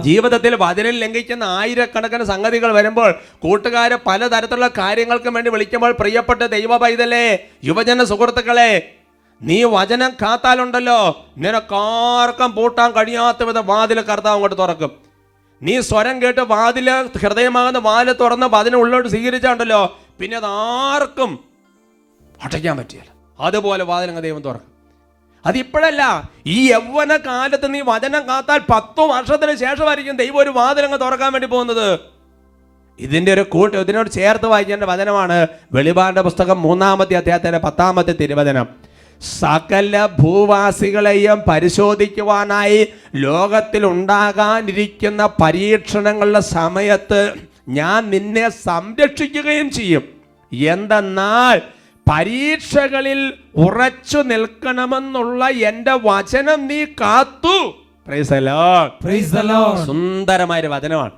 ജീവിതത്തിൽ 0.00 0.54
വചനം 0.54 0.94
ലംഘിക്കുന്ന 1.02 1.44
ആയിരക്കണക്കിന് 1.44 2.24
സംഗതികൾ 2.24 2.72
വരുമ്പോൾ 2.72 3.10
കൂട്ടുകാരെ 3.38 3.96
പലതരത്തിലുള്ള 4.06 4.68
കാര്യങ്ങൾക്കും 4.78 5.34
വേണ്ടി 5.34 5.50
വിളിക്കുമ്പോൾ 5.50 5.92
പ്രിയപ്പെട്ട 5.92 6.42
ദൈവ 6.42 6.76
പൈതലേ 6.76 7.38
യുവജന 7.64 8.04
സുഹൃത്തുക്കളെ 8.04 8.70
നീ 9.42 9.64
വചനം 9.64 10.12
കാത്താലുണ്ടല്ലോ. 10.22 11.00
നിനക്കാർക്കും 11.38 12.54
പൂട്ടാൻ 12.54 12.92
കഴിയാത്ത 12.92 13.42
വിധം 13.42 13.66
വാതിൽ 13.66 14.00
കർത്താവ് 14.00 14.34
അങ്ങോട്ട് 14.34 14.58
തുറക്കും. 14.58 14.92
നീ 15.62 15.80
സ്വരം 15.80 16.22
കേട്ട് 16.22 16.40
വാതിൽ 16.40 16.88
ഹൃദയമാകുന്ന 17.24 17.78
വാൽ 17.78 18.12
തുറന്ന് 18.12 18.46
അതിനെ 18.56 18.78
ഉള്ളോട്ട് 18.78 19.08
സ്വീകരിച്ചാണ്ടല്ലോ. 19.08 19.82
പിന്നെ 20.20 20.36
അത് 20.36 20.46
ആർക്കും 20.46 21.44
അടയ്ക്കാൻ 22.44 22.76
പറ്റിയല്ല 22.76 23.10
അതുപോലെ 23.40 23.84
വാതിലങ്ങ് 23.84 24.22
ദൈവം 24.22 24.42
തുറക്കും. 24.42 24.75
അതിപ്പോഴല്ല 25.46 26.02
ഈ 26.46 26.58
യൗവന 26.70 27.16
കാലത്ത് 27.16 27.74
നീ 27.74 27.80
വചനം 27.80 28.22
കാത്താൽ 28.28 28.60
പത്തു 28.70 29.02
വർഷത്തിന് 29.02 29.54
ശേഷമായിരിക്കും 29.56 30.16
ദൈവം 30.16 30.38
ഒരു 30.38 30.50
വാതിലങ്ങ് 30.50 31.00
തുറക്കാൻ 31.00 31.32
വേണ്ടി 31.32 31.48
പോകുന്നത്. 31.48 32.00
ഇതിന്റെ 32.98 33.32
ഒരു 33.32 33.44
കൂട്ട് 33.54 33.76
ഇതിനോട് 33.76 34.10
ചേർത്ത് 34.10 34.46
വായിക്കേണ്ട 34.46 34.84
വചനമാണ് 34.84 35.46
വെളിപാടിന്റെ 35.72 36.22
പുസ്തകം 36.22 36.62
മൂന്നാമത്തെ 36.62 37.14
അദ്ദേഹത്തിന്റെ 37.16 37.58
പത്താമത്തെ 37.58 38.12
തിരുവചനം. 38.12 38.66
സകല 39.40 40.08
ഭൂവാസികളെയും 40.20 41.42
പരിശോധിക്കുവാനായി 41.48 42.80
ലോകത്തിൽ 43.14 43.86
ഉണ്ടാകാനിരിക്കുന്ന 43.86 45.26
പരീക്ഷണങ്ങളുടെ 45.42 46.40
സമയത്ത് 46.40 47.20
ഞാൻ 47.68 48.10
നിന്നെ 48.10 48.48
സംരക്ഷിക്കുകയും 48.48 49.70
ചെയ്യും. 49.70 50.04
എന്തെന്നാൽ 50.52 51.60
പരീക്ഷകളിൽ 52.10 53.34
ഉറച്ചു 53.56 54.18
നിൽക്കണമെന്നുള്ള 54.18 55.48
എന്റെ 55.48 55.92
വചനം 55.92 56.66
നീ 56.66 56.84
കാത്തു. 56.84 57.74
സുന്ദരമായൊരു 59.86 60.66
വചനമാണ്. 60.66 61.10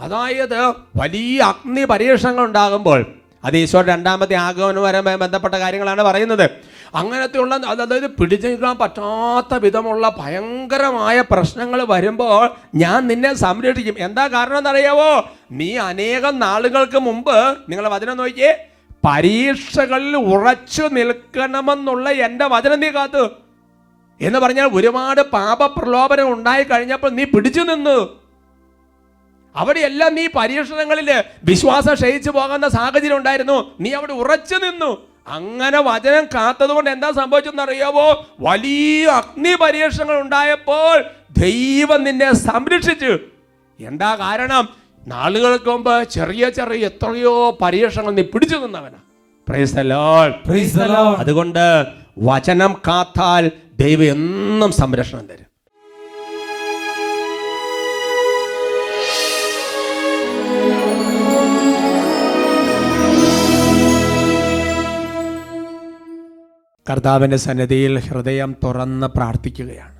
അതായത് 0.00 0.68
വലിയ 0.96 1.42
അഗ്നി 1.42 1.84
പരീക്ഷണങ്ങൾ 1.84 2.44
ഉണ്ടാകുമ്പോൾ 2.44 3.06
അത് 3.44 3.56
ഈശോ 3.56 3.80
രണ്ടാമത്തെ 3.80 4.34
ആഗമനപരമായി 4.34 5.16
ബന്ധപ്പെട്ട 5.16 5.54
കാര്യങ്ങളാണ് 5.54 6.02
പറയുന്നത്. 6.02 6.50
അങ്ങനത്തെ 6.94 7.38
ഉള്ള 7.38 7.54
അതായത് 7.54 8.10
പിടിച്ചെടുക്കാൻ 8.10 8.78
പറ്റാത്ത 8.78 9.54
വിധമുള്ള 9.54 10.14
ഭയങ്കരമായ 10.18 11.24
പ്രശ്നങ്ങൾ 11.30 11.82
വരുമ്പോൾ 11.82 12.50
ഞാൻ 12.74 13.08
നിന്നെ 13.08 13.34
സംരക്ഷിക്കും. 13.34 13.94
എന്താ 13.98 14.28
കാരണം 14.28 14.58
എന്നറിയാവോ? 14.58 15.24
നീ 15.50 15.76
അനേകം 15.76 16.38
നാളുകൾക്ക് 16.38 16.98
മുമ്പ് 16.98 17.56
നിങ്ങളെ 17.68 17.88
വചനം 17.88 18.16
നോക്കിയേ 18.16 18.67
പരീക്ഷകളിൽ 19.04 20.16
ഉറച്ചു 20.16 20.82
നിൽക്കണമെന്നുള്ള 20.82 22.10
എന്റെ 22.10 22.46
വചനം 22.46 22.80
നീ 22.80 22.90
കാത്ത്. 22.90 23.28
എന്ന് 24.20 24.38
പറഞ്ഞാൽ 24.38 24.70
ഒരുപാട് 24.72 25.20
പാപപ്രലോഭനം 25.20 26.32
ഉണ്ടായി 26.32 26.64
കഴിഞ്ഞപ്പോൾ 26.64 27.10
നീ 27.10 27.24
പിടിച്ചു 27.24 27.60
നിന്ന്. 27.60 28.08
അവിടെയെല്ലാം 29.56 30.14
നീ 30.14 30.26
പരീക്ഷണങ്ങളിൽ 30.26 31.24
വിശ്വാസം 31.44 31.94
ക്ഷയിച്ചു 31.94 32.30
പോകുന്ന 32.30 32.68
സാഹചര്യം 32.68 33.16
ഉണ്ടായിരുന്നു. 33.16 33.76
നീ 33.80 33.92
അവിടെ 33.92 34.12
ഉറച്ചു 34.12 34.54
നിന്നു. 34.54 35.08
അങ്ങനെ 35.26 35.80
വചനം 35.80 36.24
കാത്തതുകൊണ്ട് 36.24 36.90
എന്താ 36.90 37.10
സംഭവിച്ചെന്ന് 37.10 37.62
അറിയാവോ? 37.62 38.26
വലിയ 38.40 39.06
അഗ്നി 39.06 39.54
പരീക്ഷണങ്ങൾ 39.54 40.20
ഉണ്ടായപ്പോൾ 40.20 41.04
ദൈവം 41.38 42.04
നിന്നെ 42.04 42.34
സംരക്ഷിച്ചു. 42.34 43.18
എന്താ 43.80 44.16
കാരണം? 44.16 44.87
നാളുകൾക്ക് 45.06 45.70
മുമ്പ് 45.70 46.08
ചെറിയ 46.10 46.48
ചെറിയ 46.48 46.86
എത്രയോ 46.86 47.58
പരീക്ഷണങ്ങൾ 47.62 48.12
നീ 48.12 48.22
പിടിച്ചു 48.22 48.56
നിന്നവനാ. 48.56 48.98
അതുകൊണ്ട് 51.18 51.84
വചനം 52.18 52.76
കാത്താൽ 52.88 53.50
ദൈവം 53.80 54.04
എന്നും 54.04 54.72
സംരക്ഷണം 54.72 55.26
തരും. 55.26 55.48
കർത്താവിന്റെ 66.90 67.36
സന്നിധിയിൽ 67.36 67.98
ഹൃദയം 67.98 68.56
തുറന്ന് 68.64 69.06
പ്രാർത്ഥിക്കുകയാണ്. 69.06 69.97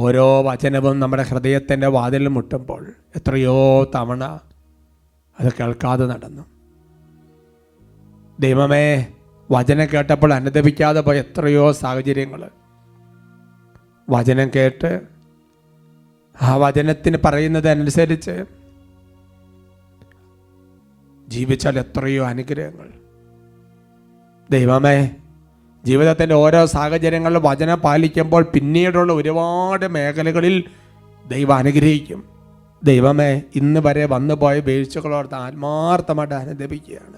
ഓരോ 0.00 0.42
വചനവും 0.42 1.00
നമ്മുടെ 1.00 1.22
ഹൃദയത്തിന്റെ 1.22 1.86
വാതിൽ 1.86 2.28
മുട്ടുമ്പോൾ 2.28 2.92
എത്രയോ 3.16 3.84
തവണ 3.94 4.24
അത് 5.40 5.52
കേൾക്കാതെ 5.60 6.06
നടന്നു. 6.06 6.42
ദൈവമേ 8.40 9.06
വചനം 9.50 9.86
കേട്ടപ്പോൾ 9.94 10.34
അനുദപിക്കാതെ 10.34 11.00
പോയ 11.00 11.18
എത്രയോ 11.18 11.72
സാഹചര്യങ്ങൾ. 11.72 12.50
വചനം 14.10 14.50
കേട്ട് 14.56 15.00
ആ 16.42 16.56
വചനത്തിന് 16.56 17.16
പറയുന്നതനുസരിച്ച് 17.24 18.44
ജീവിച്ചാൽ 21.28 21.78
എത്രയോ 21.78 22.26
അനുഗ്രഹങ്ങൾ. 22.26 22.90
ദൈവമേ 24.50 25.16
ജീവിതത്തിന്റെ 25.84 26.34
ഓരോ 26.34 26.66
സാഹചര്യങ്ങളിലും 26.66 27.42
വചനം 27.42 27.78
പാലിക്കുമ്പോൾ 27.78 28.42
പിന്നീടുള്ള 28.42 29.12
ഒരുപാട് 29.12 29.86
മേഖലകളിൽ 29.86 30.64
ദൈവം 31.28 31.56
അനുഗ്രഹിക്കും. 31.56 32.24
ദൈവമേ 32.84 33.42
ഇന്ന് 33.54 33.80
വരെ 33.80 34.04
വന്നു 34.06 34.34
പോയ 34.34 34.58
വീഴ്ചകളോർത്ത് 34.58 35.34
ആത്മാർത്ഥമായിട്ട് 35.34 36.34
അനുദപിക്കുകയാണ്. 36.34 37.16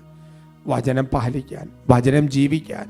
വചനം 0.66 1.04
പാലിക്കാൻ 1.04 1.68
വചനം 1.90 2.30
ജീവിക്കാൻ. 2.30 2.86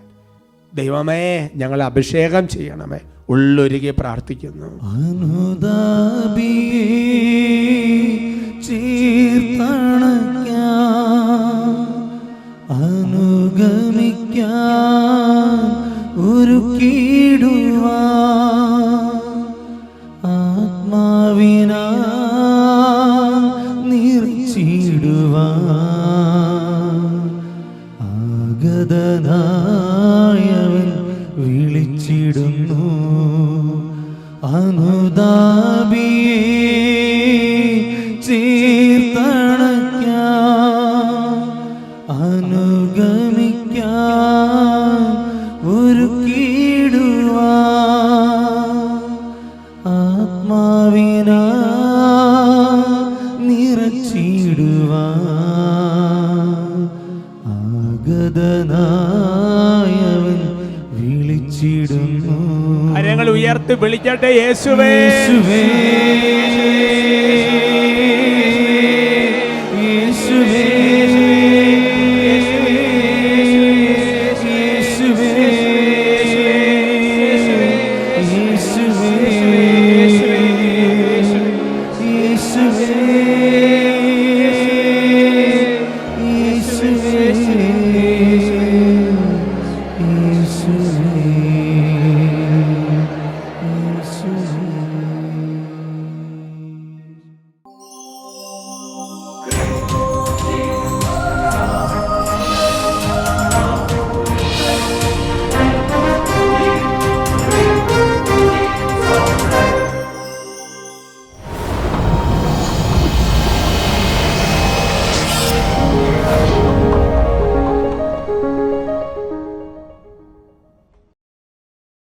ദൈവമേ 0.74 1.50
ഞങ്ങൾ 1.56 1.82
അഭിഷേകം 1.82 2.48
ചെയ്യണമേ. 2.48 2.98
ഉള്ളൊരുകി 3.28 3.94
പ്രാർത്ഥിക്കുന്നു. 3.98 4.82
അനുതാപി 4.82 6.52
ചീർത്തണയ്ക്കാൻ 8.68 9.91